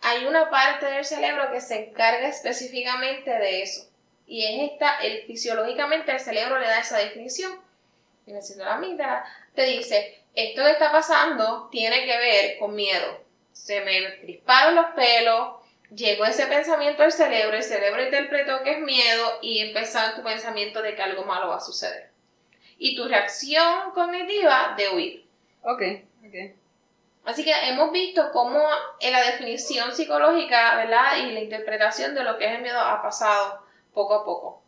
Hay 0.00 0.26
una 0.26 0.50
parte 0.50 0.86
del 0.86 1.04
cerebro 1.04 1.50
que 1.50 1.60
se 1.60 1.88
encarga 1.88 2.28
específicamente 2.28 3.30
de 3.30 3.62
eso. 3.62 3.88
Y 4.26 4.44
es 4.44 4.72
esta, 4.72 4.98
el, 4.98 5.24
fisiológicamente 5.26 6.12
el 6.12 6.20
cerebro 6.20 6.58
le 6.58 6.66
da 6.66 6.80
esa 6.80 6.98
definición. 6.98 7.60
Siendo 8.40 8.64
la 8.64 8.74
amígdala. 8.74 9.24
Te 9.54 9.64
dice, 9.64 10.22
esto 10.34 10.62
que 10.62 10.70
está 10.70 10.92
pasando 10.92 11.68
tiene 11.70 12.04
que 12.04 12.18
ver 12.18 12.58
con 12.58 12.74
miedo. 12.74 13.24
Se 13.52 13.80
me 13.80 14.20
crisparon 14.20 14.74
los 14.74 14.86
pelos, 14.94 15.56
llegó 15.90 16.24
ese 16.24 16.46
pensamiento 16.46 17.02
al 17.02 17.12
cerebro, 17.12 17.56
el 17.56 17.62
cerebro 17.62 18.04
interpretó 18.04 18.62
que 18.62 18.72
es 18.72 18.80
miedo 18.80 19.38
y 19.42 19.60
empezó 19.60 19.98
tu 20.14 20.22
pensamiento 20.22 20.82
de 20.82 20.94
que 20.94 21.02
algo 21.02 21.24
malo 21.24 21.48
va 21.48 21.56
a 21.56 21.60
suceder. 21.60 22.10
Y 22.78 22.94
tu 22.94 23.08
reacción 23.08 23.90
cognitiva 23.92 24.74
de 24.76 24.88
huir. 24.90 25.26
Ok, 25.62 25.82
ok. 26.26 26.54
Así 27.28 27.44
que 27.44 27.52
hemos 27.52 27.92
visto 27.92 28.30
cómo 28.32 28.58
en 29.00 29.12
la 29.12 29.20
definición 29.20 29.94
psicológica, 29.94 30.76
¿verdad? 30.76 31.18
Y 31.18 31.32
la 31.32 31.40
interpretación 31.40 32.14
de 32.14 32.24
lo 32.24 32.38
que 32.38 32.46
es 32.46 32.52
el 32.52 32.62
miedo 32.62 32.80
ha 32.80 33.02
pasado 33.02 33.62
poco 33.92 34.14
a 34.14 34.24
poco. 34.24 34.62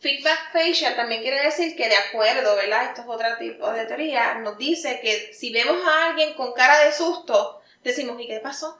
Feedback 0.00 0.52
facial 0.52 0.96
también 0.96 1.22
quiere 1.22 1.42
decir 1.42 1.74
que 1.74 1.88
de 1.88 1.96
acuerdo, 1.96 2.54
¿verdad? 2.56 2.84
Esto 2.84 3.00
es 3.00 3.08
otro 3.08 3.38
tipo 3.38 3.72
de 3.72 3.86
teoría, 3.86 4.34
nos 4.34 4.58
dice 4.58 5.00
que 5.00 5.32
si 5.32 5.50
vemos 5.50 5.82
a 5.82 6.08
alguien 6.10 6.34
con 6.34 6.52
cara 6.52 6.78
de 6.84 6.92
susto, 6.92 7.62
decimos, 7.82 8.20
¿y 8.20 8.26
qué 8.26 8.40
pasó? 8.40 8.78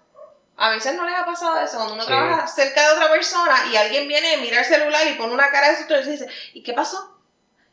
A 0.58 0.68
veces 0.68 0.96
no 0.96 1.06
les 1.06 1.14
ha 1.14 1.24
pasado 1.24 1.58
eso, 1.60 1.78
cuando 1.78 1.94
uno 1.94 2.02
Sí. 2.02 2.08
trabaja 2.08 2.46
cerca 2.46 2.82
de 2.82 2.94
otra 2.94 3.08
persona 3.08 3.56
y 3.72 3.76
alguien 3.76 4.06
viene 4.06 4.34
a 4.34 4.36
mirar 4.36 4.64
el 4.64 4.64
celular 4.66 5.06
y 5.06 5.14
pone 5.14 5.32
una 5.32 5.50
cara 5.50 5.70
de 5.70 5.76
susto 5.78 5.98
y 5.98 6.04
dice, 6.04 6.26
¿y 6.52 6.62
qué 6.62 6.74
pasó? 6.74 7.16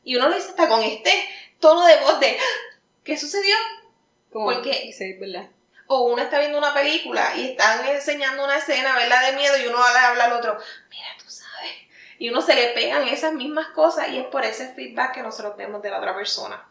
Y 0.06 0.15
uno 0.15 0.30
le 0.30 0.38
dice 0.38 0.52
hasta 0.52 0.70
con 0.70 0.82
este 0.82 1.12
tono 1.60 1.86
de 1.86 1.98
voz 1.98 2.22
de, 2.22 2.38
¿qué 3.04 3.18
sucedió? 3.18 3.54
Como, 4.36 4.48
¿Por 4.48 4.63
qué? 4.63 4.91
Sí, 4.91 5.13
¿verdad? 5.13 5.48
O 5.88 6.12
uno 6.12 6.21
está 6.21 6.39
viendo 6.39 6.58
una 6.58 6.74
película 6.74 7.38
y 7.38 7.52
están 7.52 7.88
enseñando 7.88 8.43
una 8.43 8.58
escena, 8.58 8.93
¿verdad? 8.93 9.28
De 9.28 9.38
miedo 9.38 9.58
y 9.58 9.67
uno 9.67 9.78
le 9.78 9.98
habla 9.98 10.26
al 10.26 10.34
otro, 10.34 10.58
mira, 10.89 11.08
tú 11.17 11.24
sabes, 11.30 11.71
y 12.19 12.28
uno 12.28 12.41
se 12.41 12.54
le 12.54 12.74
pegan 12.74 13.08
esas 13.08 13.32
mismas 13.32 13.67
cosas 13.67 14.10
y 14.10 14.17
es 14.17 14.26
por 14.26 14.43
ese 14.43 14.74
feedback 14.74 15.13
que 15.13 15.24
nosotros 15.24 15.56
vemos 15.56 15.82
de 15.82 15.89
la 15.89 16.00
otra 16.00 16.13
persona. 16.13 16.67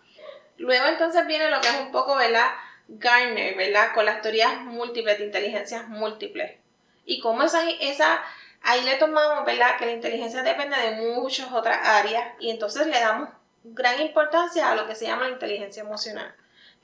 Luego 0.59 0.85
entonces 0.89 1.27
viene 1.27 1.49
lo 1.49 1.59
que 1.63 1.69
es 1.69 1.77
un 1.77 1.91
poco, 1.91 2.17
¿verdad? 2.17 2.51
Garner, 2.89 3.57
¿verdad? 3.57 3.95
Con 3.95 4.05
las 4.05 4.21
teorías 4.21 4.61
múltiples 4.61 5.17
de 5.17 5.25
inteligencias 5.25 5.89
múltiples. 5.89 6.59
Y 7.07 7.19
cómo 7.19 7.45
esa, 7.45 7.67
esa, 7.81 8.23
ahí 8.61 8.83
le 8.83 8.97
tomamos, 8.97 9.47
¿verdad? 9.47 9.79
Que 9.79 9.87
la 9.87 9.93
inteligencia 9.93 10.43
depende 10.43 10.77
de 10.77 11.15
muchas 11.15 11.51
otras 11.51 11.79
áreas 11.83 12.35
y 12.41 12.51
entonces 12.51 12.87
le 12.89 13.01
damos 13.01 13.31
gran 13.63 14.03
importancia 14.03 14.71
a 14.71 14.75
lo 14.75 14.87
que 14.87 14.95
se 14.95 15.07
llama 15.07 15.29
la 15.29 15.31
inteligencia 15.33 15.83
emocional 15.83 16.35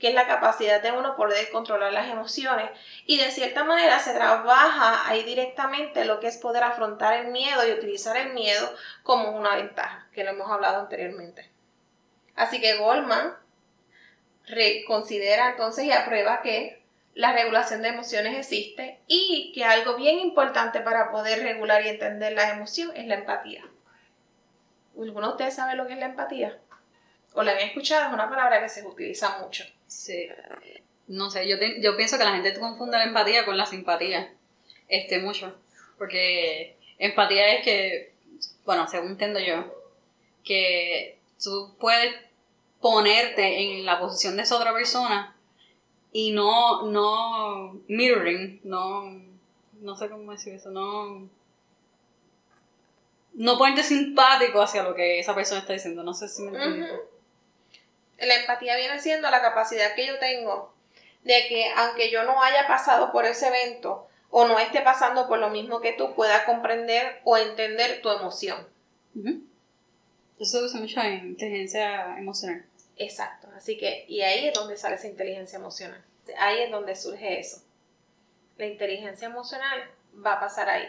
que 0.01 0.09
es 0.09 0.15
la 0.15 0.25
capacidad 0.25 0.81
de 0.81 0.91
uno 0.91 1.15
poder 1.15 1.51
controlar 1.51 1.93
las 1.93 2.09
emociones. 2.09 2.71
Y 3.05 3.19
de 3.19 3.29
cierta 3.29 3.63
manera 3.63 3.99
se 3.99 4.15
trabaja 4.15 5.07
ahí 5.07 5.23
directamente 5.23 6.05
lo 6.05 6.19
que 6.19 6.27
es 6.27 6.37
poder 6.37 6.63
afrontar 6.63 7.13
el 7.13 7.27
miedo 7.27 7.65
y 7.67 7.71
utilizar 7.71 8.17
el 8.17 8.33
miedo 8.33 8.73
como 9.03 9.29
una 9.29 9.55
ventaja, 9.55 10.07
que 10.11 10.23
lo 10.23 10.31
hemos 10.31 10.49
hablado 10.49 10.81
anteriormente. 10.81 11.51
Así 12.35 12.59
que 12.59 12.77
Goldman 12.77 13.35
reconsidera 14.47 15.51
entonces 15.51 15.85
y 15.85 15.91
aprueba 15.91 16.41
que 16.41 16.81
la 17.13 17.33
regulación 17.33 17.83
de 17.83 17.89
emociones 17.89 18.35
existe 18.35 18.99
y 19.05 19.51
que 19.53 19.65
algo 19.65 19.97
bien 19.97 20.17
importante 20.17 20.79
para 20.79 21.11
poder 21.11 21.43
regular 21.43 21.85
y 21.85 21.89
entender 21.89 22.33
la 22.33 22.49
emoción 22.49 22.91
es 22.95 23.05
la 23.05 23.15
empatía. 23.15 23.63
¿Alguno 24.99 25.27
de 25.27 25.33
ustedes 25.33 25.53
sabe 25.53 25.75
lo 25.75 25.85
que 25.85 25.93
es 25.93 25.99
la 25.99 26.07
empatía? 26.07 26.57
¿O 27.33 27.43
la 27.43 27.51
habían 27.51 27.67
escuchado? 27.67 28.07
Es 28.07 28.13
una 28.13 28.29
palabra 28.29 28.61
que 28.61 28.69
se 28.69 28.83
utiliza 28.83 29.37
mucho. 29.37 29.63
Sí. 29.91 30.29
No 31.07 31.29
sé, 31.29 31.47
yo, 31.47 31.57
yo 31.81 31.97
pienso 31.97 32.17
que 32.17 32.23
la 32.23 32.31
gente 32.31 32.57
confunde 32.57 32.97
la 32.97 33.03
empatía 33.03 33.45
con 33.45 33.57
la 33.57 33.65
simpatía. 33.65 34.33
Este, 34.87 35.19
mucho. 35.19 35.53
Porque 35.97 36.77
empatía 36.97 37.55
es 37.55 37.63
que, 37.65 38.13
bueno, 38.65 38.87
según 38.87 39.09
entiendo 39.11 39.39
yo, 39.39 39.65
que 40.45 41.19
tú 41.43 41.75
puedes 41.77 42.15
ponerte 42.79 43.59
en 43.59 43.85
la 43.85 43.99
posición 43.99 44.37
de 44.37 44.43
esa 44.43 44.55
otra 44.55 44.73
persona 44.73 45.35
y 46.13 46.31
no, 46.31 46.89
no 46.89 47.81
mirroring, 47.89 48.61
no, 48.63 49.21
no 49.81 49.95
sé 49.97 50.09
cómo 50.09 50.31
decir 50.31 50.53
eso, 50.53 50.71
no, 50.71 51.29
no 53.33 53.57
ponerte 53.57 53.83
simpático 53.83 54.61
hacia 54.61 54.83
lo 54.83 54.95
que 54.95 55.19
esa 55.19 55.35
persona 55.35 55.59
está 55.59 55.73
diciendo, 55.73 56.01
no 56.01 56.13
sé 56.13 56.29
si 56.29 56.43
me 56.43 56.57
entiendes. 56.57 57.01
La 58.21 58.35
empatía 58.35 58.75
viene 58.77 58.99
siendo 58.99 59.29
la 59.29 59.41
capacidad 59.41 59.95
que 59.95 60.05
yo 60.05 60.19
tengo 60.19 60.73
de 61.23 61.47
que 61.47 61.71
aunque 61.75 62.09
yo 62.09 62.23
no 62.23 62.41
haya 62.41 62.67
pasado 62.67 63.11
por 63.11 63.25
ese 63.25 63.47
evento 63.47 64.07
o 64.29 64.47
no 64.47 64.59
esté 64.59 64.81
pasando 64.81 65.27
por 65.27 65.39
lo 65.39 65.49
mismo 65.49 65.81
que 65.81 65.93
tú, 65.93 66.15
pueda 66.15 66.45
comprender 66.45 67.19
o 67.25 67.37
entender 67.37 68.01
tu 68.01 68.09
emoción. 68.09 68.67
Eso 70.39 70.59
se 70.59 70.63
usa 70.65 70.79
mucho 70.79 71.01
en 71.01 71.27
inteligencia 71.27 72.17
emocional. 72.17 72.65
Exacto, 72.97 73.47
así 73.55 73.77
que, 73.77 74.05
y 74.07 74.21
ahí 74.21 74.47
es 74.47 74.53
donde 74.53 74.77
sale 74.77 74.95
esa 74.95 75.07
inteligencia 75.07 75.57
emocional. 75.57 76.03
Ahí 76.37 76.61
es 76.61 76.71
donde 76.71 76.95
surge 76.95 77.39
eso. 77.39 77.61
La 78.57 78.65
inteligencia 78.67 79.27
emocional 79.27 79.89
va 80.25 80.33
a 80.33 80.39
pasar 80.39 80.69
ahí. 80.69 80.87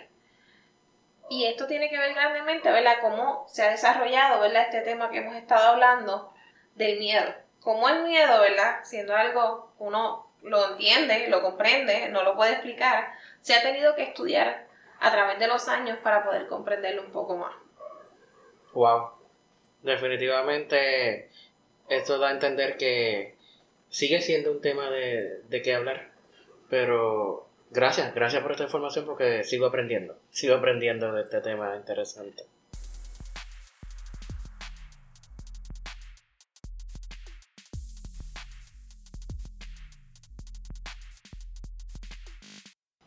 Y 1.30 1.46
esto 1.46 1.66
tiene 1.66 1.88
que 1.88 1.98
ver 1.98 2.14
grandemente, 2.14 2.70
¿verdad? 2.70 2.98
Cómo 3.00 3.46
se 3.48 3.62
ha 3.62 3.70
desarrollado, 3.70 4.40
¿verdad? 4.40 4.64
Este 4.64 4.82
tema 4.82 5.10
que 5.10 5.18
hemos 5.18 5.34
estado 5.34 5.68
hablando 5.68 6.31
del 6.74 6.98
miedo. 6.98 7.34
Como 7.60 7.88
el 7.88 8.02
miedo, 8.04 8.40
¿verdad? 8.40 8.80
Siendo 8.84 9.14
algo 9.14 9.72
uno 9.78 10.32
lo 10.42 10.72
entiende, 10.72 11.28
lo 11.28 11.40
comprende, 11.40 12.08
no 12.08 12.22
lo 12.22 12.34
puede 12.34 12.52
explicar, 12.52 13.12
se 13.40 13.54
ha 13.54 13.62
tenido 13.62 13.94
que 13.94 14.02
estudiar 14.02 14.66
a 15.00 15.10
través 15.10 15.38
de 15.38 15.48
los 15.48 15.68
años 15.68 15.98
para 16.02 16.24
poder 16.24 16.46
comprenderlo 16.48 17.02
un 17.02 17.12
poco 17.12 17.36
más. 17.36 17.54
Wow. 18.72 19.10
Definitivamente 19.82 21.30
esto 21.88 22.18
da 22.18 22.28
a 22.28 22.32
entender 22.32 22.76
que 22.76 23.36
sigue 23.88 24.20
siendo 24.20 24.52
un 24.52 24.60
tema 24.60 24.90
de, 24.90 25.42
de 25.48 25.62
qué 25.62 25.74
hablar, 25.74 26.10
pero 26.70 27.48
gracias, 27.70 28.14
gracias 28.14 28.42
por 28.42 28.52
esta 28.52 28.64
información 28.64 29.04
porque 29.04 29.44
sigo 29.44 29.66
aprendiendo, 29.66 30.16
sigo 30.30 30.54
aprendiendo 30.54 31.12
de 31.12 31.22
este 31.22 31.40
tema 31.40 31.76
interesante. 31.76 32.44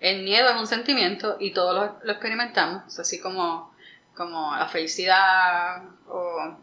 El 0.05 0.21
miedo 0.21 0.47
es 0.47 0.55
un 0.55 0.67
sentimiento 0.67 1.37
y 1.39 1.51
todos 1.51 1.97
lo, 2.03 2.11
experimentamos, 2.11 2.99
así 2.99 3.19
como, 3.19 3.73
como 4.13 4.55
la 4.55 4.67
felicidad 4.67 5.81
o 6.07 6.55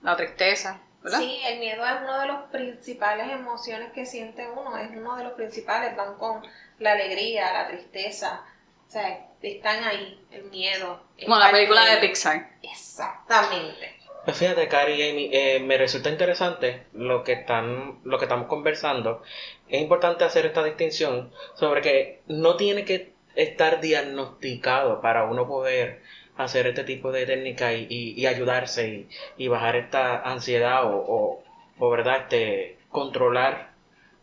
la 0.00 0.14
tristeza. 0.14 0.80
¿verdad? 1.02 1.18
Sí, 1.18 1.40
el 1.44 1.58
miedo 1.58 1.84
es 1.84 2.02
una 2.02 2.20
de 2.20 2.28
las 2.28 2.42
principales 2.52 3.32
emociones 3.32 3.90
que 3.92 4.06
siente 4.06 4.48
uno, 4.48 4.76
es 4.76 4.90
uno 4.96 5.16
de 5.16 5.24
los 5.24 5.32
principales, 5.32 5.96
van 5.96 6.16
con 6.18 6.40
la 6.78 6.92
alegría, 6.92 7.52
la 7.52 7.66
tristeza, 7.66 8.44
o 8.86 8.90
sea, 8.92 9.26
están 9.42 9.82
ahí, 9.82 10.24
el 10.30 10.44
miedo. 10.44 11.02
Como 11.20 11.36
la 11.36 11.50
película 11.50 11.84
de 11.86 11.96
Pixar. 11.96 12.48
Exactamente. 12.62 14.03
Pues 14.24 14.38
fíjate, 14.38 14.68
Cari 14.68 14.94
y 14.94 15.10
Amy, 15.10 15.30
eh, 15.32 15.60
me 15.60 15.76
resulta 15.76 16.08
interesante 16.08 16.84
lo 16.94 17.24
que, 17.24 17.32
están, 17.32 18.00
lo 18.04 18.18
que 18.18 18.24
estamos 18.24 18.46
conversando. 18.46 19.22
Es 19.68 19.82
importante 19.82 20.24
hacer 20.24 20.46
esta 20.46 20.64
distinción 20.64 21.30
sobre 21.54 21.82
que 21.82 22.22
no 22.26 22.56
tiene 22.56 22.84
que 22.86 23.12
estar 23.34 23.80
diagnosticado 23.80 25.02
para 25.02 25.24
uno 25.24 25.46
poder 25.46 26.00
hacer 26.36 26.66
este 26.66 26.84
tipo 26.84 27.12
de 27.12 27.26
técnica 27.26 27.74
y, 27.74 27.86
y, 27.90 28.26
ayudarse 28.26 29.06
y, 29.36 29.48
bajar 29.48 29.76
esta 29.76 30.22
ansiedad 30.22 30.84
o, 30.86 31.42
o, 31.78 31.90
¿verdad? 31.90 32.22
Este, 32.22 32.78
controlar 32.88 33.72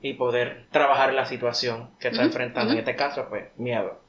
y 0.02 0.14
poder 0.14 0.66
trabajar 0.72 1.14
la 1.14 1.26
situación 1.26 1.92
que 2.00 2.08
está 2.08 2.24
enfrentando. 2.24 2.74
En 2.74 2.80
este 2.80 2.96
caso, 2.96 3.28
pues, 3.30 3.50
miedo. 3.58 4.01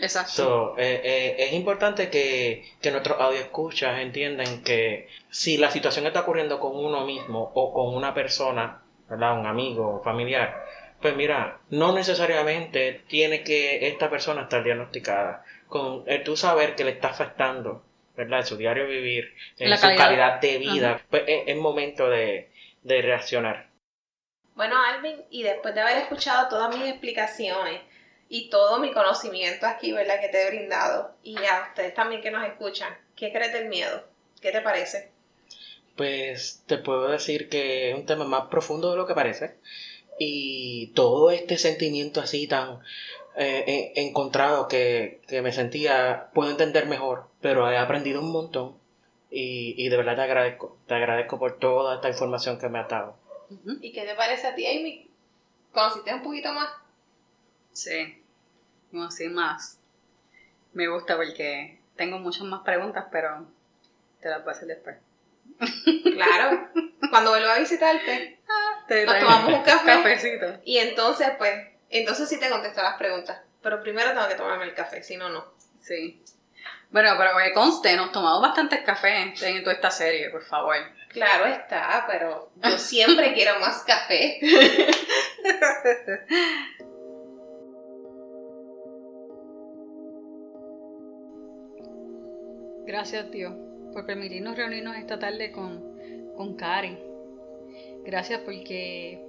Exacto. 0.00 0.74
Eh, 0.78 1.00
eh, 1.04 1.36
es 1.38 1.52
importante 1.52 2.08
que, 2.10 2.64
que 2.80 2.90
nuestros 2.90 3.18
escuchas 3.34 4.00
entiendan 4.00 4.62
que 4.62 5.08
si 5.30 5.56
la 5.56 5.70
situación 5.70 6.06
está 6.06 6.20
ocurriendo 6.20 6.60
con 6.60 6.76
uno 6.76 7.04
mismo 7.04 7.50
o 7.54 7.72
con 7.72 7.94
una 7.94 8.14
persona, 8.14 8.82
¿verdad? 9.08 9.38
Un 9.38 9.46
amigo, 9.46 10.00
familiar, 10.04 10.64
pues 11.00 11.14
mira, 11.14 11.60
no 11.70 11.92
necesariamente 11.92 13.04
tiene 13.08 13.42
que 13.42 13.88
esta 13.88 14.10
persona 14.10 14.42
estar 14.42 14.64
diagnosticada. 14.64 15.44
Con 15.68 16.04
el 16.06 16.24
tú 16.24 16.36
saber 16.36 16.74
que 16.74 16.84
le 16.84 16.92
está 16.92 17.08
afectando, 17.08 17.84
¿verdad? 18.16 18.40
En 18.40 18.46
su 18.46 18.56
diario 18.56 18.86
vivir, 18.86 19.34
en 19.58 19.76
su 19.76 19.86
calidad, 19.96 20.40
de 20.40 20.58
vida, 20.58 21.00
pues 21.10 21.22
es, 21.26 21.56
momento 21.56 22.08
de, 22.08 22.50
de 22.82 23.02
reaccionar. 23.02 23.68
Bueno, 24.54 24.74
Alvin, 24.82 25.22
y 25.30 25.44
después 25.44 25.72
de 25.74 25.82
haber 25.82 25.98
escuchado 25.98 26.48
todas 26.48 26.76
mis 26.76 26.88
explicaciones, 26.88 27.80
y 28.28 28.50
todo 28.50 28.78
mi 28.78 28.92
conocimiento 28.92 29.66
aquí, 29.66 29.92
¿verdad? 29.92 30.20
Que 30.20 30.28
te 30.28 30.42
he 30.42 30.50
brindado. 30.50 31.14
Y 31.22 31.36
a 31.36 31.68
ustedes 31.68 31.94
también 31.94 32.20
que 32.20 32.30
nos 32.30 32.46
escuchan, 32.46 32.96
¿qué 33.16 33.32
crees 33.32 33.52
del 33.52 33.68
miedo? 33.68 34.02
¿Qué 34.40 34.52
te 34.52 34.60
parece? 34.60 35.10
Pues 35.96 36.62
te 36.66 36.78
puedo 36.78 37.08
decir 37.08 37.48
que 37.48 37.90
es 37.90 37.96
un 37.96 38.06
tema 38.06 38.24
más 38.24 38.48
profundo 38.48 38.90
de 38.90 38.96
lo 38.96 39.06
que 39.06 39.14
parece. 39.14 39.56
Y 40.18 40.88
todo 40.88 41.30
este 41.30 41.56
sentimiento 41.58 42.20
así 42.20 42.46
tan 42.46 42.80
eh, 43.36 43.92
encontrado 43.96 44.68
que, 44.68 45.20
me 45.30 45.52
sentía, 45.52 46.28
puedo 46.34 46.50
entender 46.50 46.86
mejor, 46.86 47.26
pero 47.40 47.70
he 47.70 47.78
aprendido 47.78 48.20
un 48.20 48.30
montón. 48.30 48.76
Y, 49.30 49.74
y 49.76 49.88
de 49.88 49.96
verdad 49.96 50.16
te 50.16 50.22
agradezco. 50.22 50.76
Te 50.86 50.94
agradezco 50.94 51.38
por 51.38 51.58
toda 51.58 51.96
esta 51.96 52.08
información 52.08 52.58
que 52.58 52.68
me 52.68 52.78
has 52.78 52.88
dado. 52.88 53.16
¿Y 53.80 53.92
qué 53.92 54.02
te 54.02 54.14
parece 54.14 54.46
a 54.48 54.54
ti, 54.54 54.66
Amy? 54.66 55.08
¿Conociste 55.72 56.12
un 56.12 56.22
poquito 56.22 56.52
más? 56.52 56.68
Sí, 57.78 58.20
no 58.90 59.08
sé 59.12 59.28
más. 59.28 59.78
Me 60.72 60.88
gusta 60.88 61.14
porque 61.14 61.78
tengo 61.94 62.18
muchas 62.18 62.42
más 62.42 62.62
preguntas, 62.62 63.04
pero 63.12 63.46
te 64.20 64.28
las 64.28 64.42
voy 64.42 64.52
a 64.52 64.56
hacer 64.56 64.66
después. 64.66 64.96
Claro, 66.02 66.70
cuando 67.08 67.30
vuelva 67.30 67.54
a 67.54 67.60
visitarte, 67.60 68.40
ah, 68.48 68.84
nos 68.88 69.18
tomamos 69.20 69.58
un 69.58 69.62
café. 69.62 69.86
Cafecito. 69.86 70.60
Y 70.64 70.78
entonces, 70.78 71.28
pues, 71.38 71.68
entonces 71.88 72.28
sí 72.28 72.40
te 72.40 72.50
contesto 72.50 72.82
las 72.82 72.98
preguntas. 72.98 73.42
Pero 73.62 73.80
primero 73.80 74.10
tengo 74.10 74.26
que 74.26 74.34
tomarme 74.34 74.64
el 74.64 74.74
café, 74.74 75.04
si 75.04 75.16
no, 75.16 75.28
no. 75.28 75.44
Sí. 75.80 76.20
Bueno, 76.90 77.14
pero 77.16 77.30
que 77.44 77.52
conste, 77.52 77.96
nos 77.96 78.10
tomamos 78.10 78.42
bastantes 78.42 78.80
cafés 78.80 79.40
en 79.40 79.62
toda 79.62 79.76
esta 79.76 79.92
serie, 79.92 80.30
por 80.30 80.42
favor. 80.42 80.74
Claro 81.10 81.46
está, 81.46 82.06
pero 82.08 82.50
yo 82.56 82.78
siempre 82.78 83.32
quiero 83.34 83.60
más 83.60 83.84
café. 83.84 84.40
Gracias 92.98 93.30
Dios 93.30 93.54
por 93.92 94.06
permitirnos 94.06 94.56
reunirnos 94.56 94.96
esta 94.96 95.20
tarde 95.20 95.52
con, 95.52 95.80
con 96.36 96.56
Karen. 96.56 96.98
Gracias 98.04 98.40
porque 98.40 99.24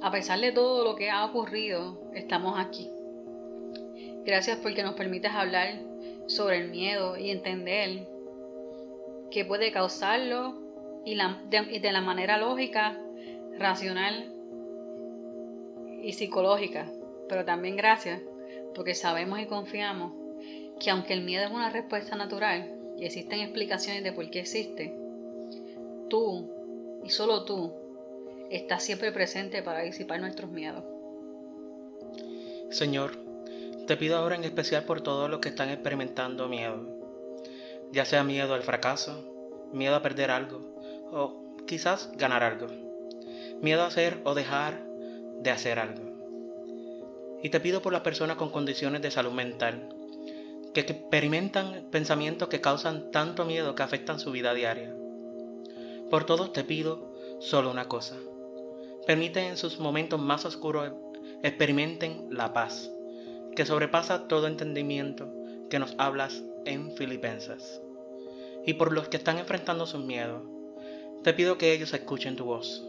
a 0.00 0.10
pesar 0.10 0.40
de 0.40 0.52
todo 0.52 0.84
lo 0.84 0.96
que 0.96 1.10
ha 1.10 1.26
ocurrido, 1.26 2.00
estamos 2.14 2.58
aquí. 2.58 2.88
Gracias 4.24 4.58
porque 4.62 4.82
nos 4.82 4.94
permites 4.94 5.32
hablar 5.32 5.82
sobre 6.28 6.62
el 6.62 6.70
miedo 6.70 7.18
y 7.18 7.30
entender 7.30 8.08
que 9.30 9.44
puede 9.44 9.70
causarlo 9.70 10.58
y, 11.04 11.14
de, 11.14 11.92
la 11.92 12.00
manera 12.00 12.38
lógica, 12.38 12.98
racional 13.58 14.32
y 16.02 16.14
psicológica. 16.14 16.90
Pero 17.28 17.44
también 17.44 17.76
gracias 17.76 18.22
porque 18.74 18.94
sabemos 18.94 19.40
y 19.40 19.44
confiamos 19.44 20.14
que 20.80 20.88
aunque 20.88 21.12
el 21.12 21.20
miedo 21.20 21.44
es 21.44 21.50
una 21.50 21.68
respuesta 21.68 22.16
natural 22.16 22.79
y 23.00 23.06
existen 23.06 23.40
explicaciones 23.40 24.04
de 24.04 24.12
por 24.12 24.28
qué 24.30 24.40
existe, 24.40 24.94
tú 26.10 26.50
y 27.02 27.08
solo 27.08 27.44
tú 27.44 27.72
estás 28.50 28.82
siempre 28.84 29.10
presente 29.10 29.62
para 29.62 29.80
disipar 29.80 30.20
nuestros 30.20 30.50
miedos. 30.50 30.84
Señor, 32.68 33.12
te 33.86 33.96
pido 33.96 34.18
ahora 34.18 34.36
en 34.36 34.44
especial 34.44 34.84
por 34.84 35.00
todos 35.00 35.30
los 35.30 35.40
que 35.40 35.48
están 35.48 35.70
experimentando 35.70 36.46
miedo, 36.46 36.86
ya 37.90 38.04
sea 38.04 38.22
miedo 38.22 38.52
al 38.52 38.62
fracaso, 38.62 39.24
miedo 39.72 39.94
a 39.94 40.02
perder 40.02 40.30
algo 40.30 40.60
o 41.10 41.56
quizás 41.66 42.12
ganar 42.16 42.42
algo, 42.42 42.66
miedo 43.62 43.82
a 43.82 43.86
hacer 43.86 44.20
o 44.24 44.34
dejar 44.34 44.84
de 45.38 45.50
hacer 45.50 45.78
algo. 45.78 46.02
Y 47.42 47.48
te 47.48 47.60
pido 47.60 47.80
por 47.80 47.94
las 47.94 48.02
personas 48.02 48.36
con 48.36 48.50
condiciones 48.50 49.00
de 49.00 49.10
salud 49.10 49.32
mental, 49.32 49.88
que 50.72 50.80
experimentan 50.80 51.88
pensamientos 51.90 52.48
que 52.48 52.60
causan 52.60 53.10
tanto 53.10 53.44
miedo 53.44 53.74
que 53.74 53.82
afectan 53.82 54.20
su 54.20 54.30
vida 54.30 54.54
diaria. 54.54 54.94
Por 56.10 56.24
todos 56.24 56.52
te 56.52 56.64
pido 56.64 57.14
solo 57.40 57.70
una 57.70 57.88
cosa. 57.88 58.16
Permite 59.06 59.46
en 59.48 59.56
sus 59.56 59.78
momentos 59.78 60.20
más 60.20 60.44
oscuros 60.44 60.92
experimenten 61.42 62.28
la 62.30 62.52
paz, 62.52 62.90
que 63.56 63.66
sobrepasa 63.66 64.28
todo 64.28 64.46
entendimiento 64.46 65.32
que 65.68 65.78
nos 65.78 65.94
hablas 65.98 66.44
en 66.64 66.94
Filipenses. 66.96 67.80
Y 68.66 68.74
por 68.74 68.92
los 68.92 69.08
que 69.08 69.16
están 69.16 69.38
enfrentando 69.38 69.86
sus 69.86 70.04
miedos, 70.04 70.42
te 71.22 71.32
pido 71.32 71.58
que 71.58 71.72
ellos 71.72 71.92
escuchen 71.94 72.36
tu 72.36 72.44
voz, 72.44 72.86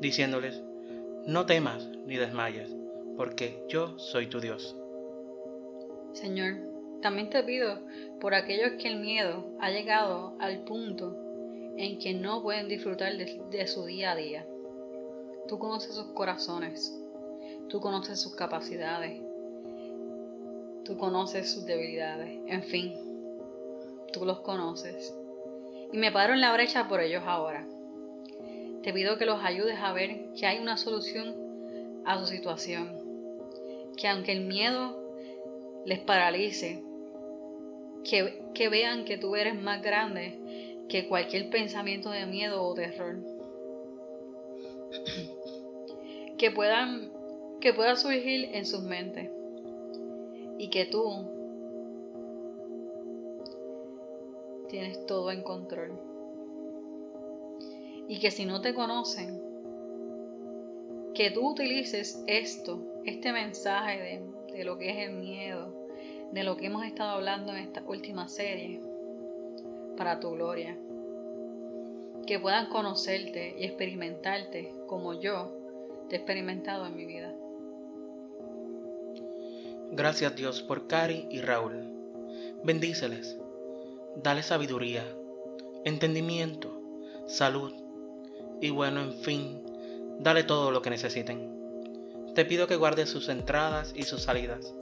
diciéndoles, 0.00 0.62
no 1.26 1.46
temas 1.46 1.88
ni 2.06 2.16
desmayes, 2.16 2.74
porque 3.16 3.64
yo 3.68 3.98
soy 3.98 4.26
tu 4.26 4.40
Dios. 4.40 4.76
Señor, 6.12 6.67
también 7.02 7.30
te 7.30 7.42
pido 7.42 7.78
por 8.20 8.34
aquellos 8.34 8.72
que 8.72 8.88
el 8.88 9.00
miedo 9.00 9.44
ha 9.60 9.70
llegado 9.70 10.34
al 10.38 10.64
punto 10.64 11.16
en 11.76 11.98
que 11.98 12.14
no 12.14 12.42
pueden 12.42 12.68
disfrutar 12.68 13.16
de, 13.16 13.66
su 13.66 13.84
día 13.86 14.12
a 14.12 14.16
día. 14.16 14.46
Tú 15.46 15.58
conoces 15.58 15.94
sus 15.94 16.08
corazones, 16.08 16.98
tú 17.68 17.80
conoces 17.80 18.20
sus 18.20 18.34
capacidades, 18.34 19.22
Tú 20.88 20.96
conoces 20.96 21.52
sus 21.52 21.66
debilidades. 21.66 22.40
En 22.46 22.62
fin, 22.62 22.94
tú 24.10 24.24
los 24.24 24.40
conoces. 24.40 25.14
Y 25.92 25.98
me 25.98 26.10
paro 26.10 26.32
en 26.32 26.40
la 26.40 26.50
brecha 26.54 26.88
por 26.88 27.02
ellos 27.02 27.24
ahora. 27.26 27.66
Te 28.82 28.94
pido 28.94 29.18
que 29.18 29.26
los 29.26 29.44
ayudes 29.44 29.76
a 29.82 29.92
ver 29.92 30.32
que 30.32 30.46
hay 30.46 30.58
una 30.60 30.78
solución 30.78 32.02
a 32.06 32.18
su 32.18 32.26
situación. 32.26 32.88
Que 33.98 34.08
aunque 34.08 34.32
el 34.32 34.46
miedo 34.46 35.12
les 35.84 35.98
paralice, 35.98 36.82
que, 38.08 38.68
vean 38.68 39.04
que 39.04 39.18
tú 39.18 39.36
eres 39.36 39.54
más 39.54 39.82
grande 39.82 40.38
que 40.88 41.06
cualquier 41.08 41.50
pensamiento 41.50 42.10
de 42.10 42.26
miedo 42.26 42.62
o 42.62 42.74
terror. 42.74 43.18
que 46.38 46.50
puedan 46.50 47.12
que 47.60 47.74
pueda 47.74 47.96
surgir 47.96 48.50
en 48.52 48.64
sus 48.64 48.82
mentes 48.82 49.28
y 50.58 50.70
que 50.70 50.86
tú 50.86 51.26
tienes 54.68 55.04
todo 55.06 55.30
en 55.30 55.42
control. 55.42 55.92
Y 58.06 58.20
que 58.20 58.30
si 58.30 58.46
no 58.46 58.60
te 58.60 58.74
conocen, 58.74 59.42
que 61.14 61.30
tú 61.30 61.50
utilices 61.50 62.22
esto, 62.26 62.80
este 63.04 63.32
mensaje 63.32 63.98
de, 63.98 64.54
de, 64.56 64.64
lo 64.64 64.78
que 64.78 64.90
es 64.90 65.08
el 65.08 65.16
miedo, 65.16 65.77
de 66.32 66.42
lo 66.42 66.56
que 66.56 66.66
hemos 66.66 66.84
estado 66.84 67.10
hablando 67.10 67.52
en 67.52 67.58
esta 67.58 67.82
última 67.86 68.28
serie, 68.28 68.80
para 69.96 70.20
tu 70.20 70.30
gloria. 70.30 70.76
Que 72.26 72.38
puedan 72.38 72.68
conocerte 72.68 73.56
y 73.58 73.64
experimentarte 73.64 74.72
como 74.86 75.14
yo 75.20 75.52
te 76.08 76.16
he 76.16 76.18
experimentado 76.18 76.86
en 76.86 76.96
mi 76.96 77.06
vida. 77.06 77.34
Gracias 79.90 80.36
Dios 80.36 80.62
por 80.62 80.86
Cari 80.86 81.26
y 81.30 81.40
Raúl. 81.40 81.92
Bendíceles. 82.62 83.38
Dale 84.22 84.42
sabiduría, 84.42 85.04
entendimiento, 85.84 86.80
salud 87.26 87.72
y 88.60 88.70
bueno, 88.70 89.00
en 89.00 89.12
fin, 89.12 89.62
dale 90.18 90.42
todo 90.42 90.70
lo 90.70 90.82
que 90.82 90.90
necesiten. 90.90 91.56
Te 92.34 92.44
pido 92.44 92.66
que 92.66 92.76
guardes 92.76 93.08
sus 93.08 93.28
entradas 93.28 93.92
y 93.96 94.02
sus 94.02 94.22
salidas, 94.22 94.74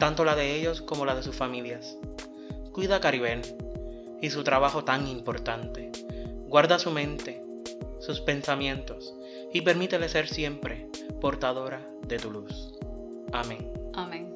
tanto 0.00 0.24
la 0.24 0.34
de 0.34 0.56
ellos 0.56 0.82
como 0.82 1.04
la 1.04 1.14
de 1.14 1.22
sus 1.22 1.36
familias. 1.36 1.96
Cuida 2.72 2.96
a 2.96 3.00
Caribel 3.00 3.42
y 4.20 4.30
su 4.30 4.42
trabajo 4.42 4.82
tan 4.82 5.06
importante. 5.06 5.92
Guarda 6.48 6.80
su 6.80 6.90
mente, 6.90 7.40
sus 8.00 8.20
pensamientos 8.20 9.14
y 9.52 9.60
permítele 9.60 10.08
ser 10.08 10.26
siempre 10.26 10.88
portadora 11.20 11.86
de 12.08 12.16
tu 12.16 12.32
luz. 12.32 12.74
Amén. 13.32 13.72
Amén. 13.94 14.34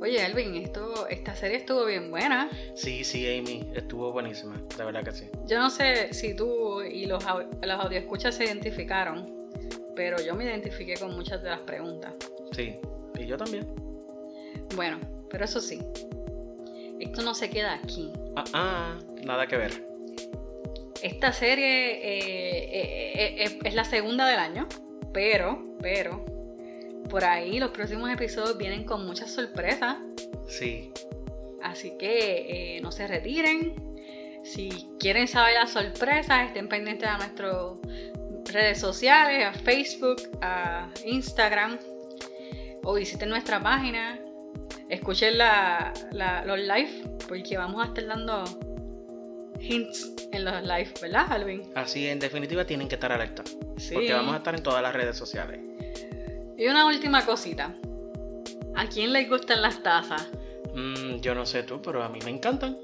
Oye, 0.00 0.24
Elvin, 0.26 0.56
esto, 0.56 1.06
esta 1.08 1.34
serie 1.34 1.58
estuvo 1.58 1.84
bien 1.86 2.10
buena. 2.10 2.50
Sí, 2.74 3.04
sí, 3.04 3.38
Amy, 3.38 3.70
estuvo 3.74 4.12
buenísima, 4.12 4.60
de 4.76 4.84
verdad 4.84 5.04
que 5.04 5.12
sí. 5.12 5.28
Yo 5.46 5.58
no 5.58 5.70
sé 5.70 6.12
si 6.12 6.34
tú 6.34 6.82
y 6.82 7.06
los, 7.06 7.24
los 7.24 7.80
audioescuchas 7.80 8.34
se 8.34 8.44
identificaron, 8.44 9.48
pero 9.94 10.20
yo 10.20 10.34
me 10.34 10.44
identifiqué 10.44 10.94
con 10.96 11.14
muchas 11.14 11.42
de 11.42 11.50
las 11.50 11.60
preguntas. 11.60 12.14
Sí, 12.52 12.76
y 13.18 13.26
yo 13.26 13.36
también. 13.36 13.66
Bueno, 14.76 14.98
pero 15.30 15.44
eso 15.44 15.60
sí, 15.60 15.80
esto 17.00 17.22
no 17.22 17.34
se 17.34 17.50
queda 17.50 17.74
aquí. 17.74 18.10
Ah, 18.36 18.44
ah 18.54 18.98
nada 19.24 19.46
que 19.46 19.56
ver. 19.56 19.92
Esta 21.02 21.32
serie 21.32 21.94
eh, 21.94 22.64
eh, 22.72 23.44
eh, 23.44 23.58
es 23.64 23.74
la 23.74 23.84
segunda 23.84 24.26
del 24.28 24.38
año, 24.38 24.68
pero, 25.12 25.76
pero, 25.80 26.24
por 27.10 27.24
ahí 27.24 27.58
los 27.58 27.72
próximos 27.72 28.08
episodios 28.10 28.56
vienen 28.56 28.84
con 28.84 29.04
muchas 29.04 29.32
sorpresas. 29.32 29.96
Sí. 30.46 30.92
Así 31.62 31.96
que 31.98 32.78
no 32.82 32.92
se 32.92 33.08
retiren. 33.08 33.74
Si 34.44 34.88
quieren 34.98 35.26
saber 35.26 35.54
las 35.54 35.70
sorpresas, 35.72 36.46
estén 36.46 36.68
pendientes 36.68 37.08
a 37.08 37.18
nuestras 37.18 37.56
redes 38.52 38.78
sociales, 38.78 39.44
a 39.44 39.52
Facebook, 39.52 40.22
a 40.40 40.88
Instagram, 41.04 41.78
o 42.84 42.94
visiten 42.94 43.28
nuestra 43.28 43.60
página. 43.60 44.18
Escuchen 44.88 45.38
los 45.38 46.58
live, 46.58 47.04
porque 47.28 47.56
vamos 47.56 47.82
a 47.82 47.86
estar 47.86 48.06
dando 48.06 48.44
hints 49.58 50.12
en 50.32 50.44
los 50.44 50.62
live, 50.62 50.92
¿verdad, 51.00 51.32
Alvin? 51.32 51.62
Así, 51.74 52.08
en 52.08 52.18
definitiva, 52.18 52.64
tienen 52.64 52.88
que 52.88 52.96
estar 52.96 53.12
alerta. 53.12 53.42
Sí. 53.76 53.94
Porque 53.94 54.12
vamos 54.12 54.34
a 54.34 54.38
estar 54.38 54.54
en 54.54 54.62
todas 54.62 54.82
las 54.82 54.92
redes 54.92 55.16
sociales. 55.16 55.60
Y 56.58 56.66
una 56.66 56.86
última 56.86 57.24
cosita. 57.24 57.74
¿A 58.74 58.86
quién 58.86 59.12
le 59.12 59.24
gustan 59.24 59.62
las 59.62 59.82
tazas? 59.82 60.28
Mm, 60.74 61.20
yo 61.20 61.34
no 61.34 61.46
sé 61.46 61.62
tú, 61.62 61.80
pero 61.82 62.02
a 62.02 62.08
mí 62.08 62.18
me 62.24 62.30
encantan. 62.30 62.78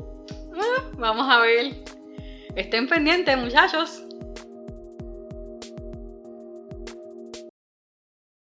Ah, 0.54 0.84
vamos 0.94 1.26
a 1.28 1.40
ver. 1.40 1.74
Estén 2.54 2.88
pendientes, 2.88 3.36
muchachos. 3.38 4.04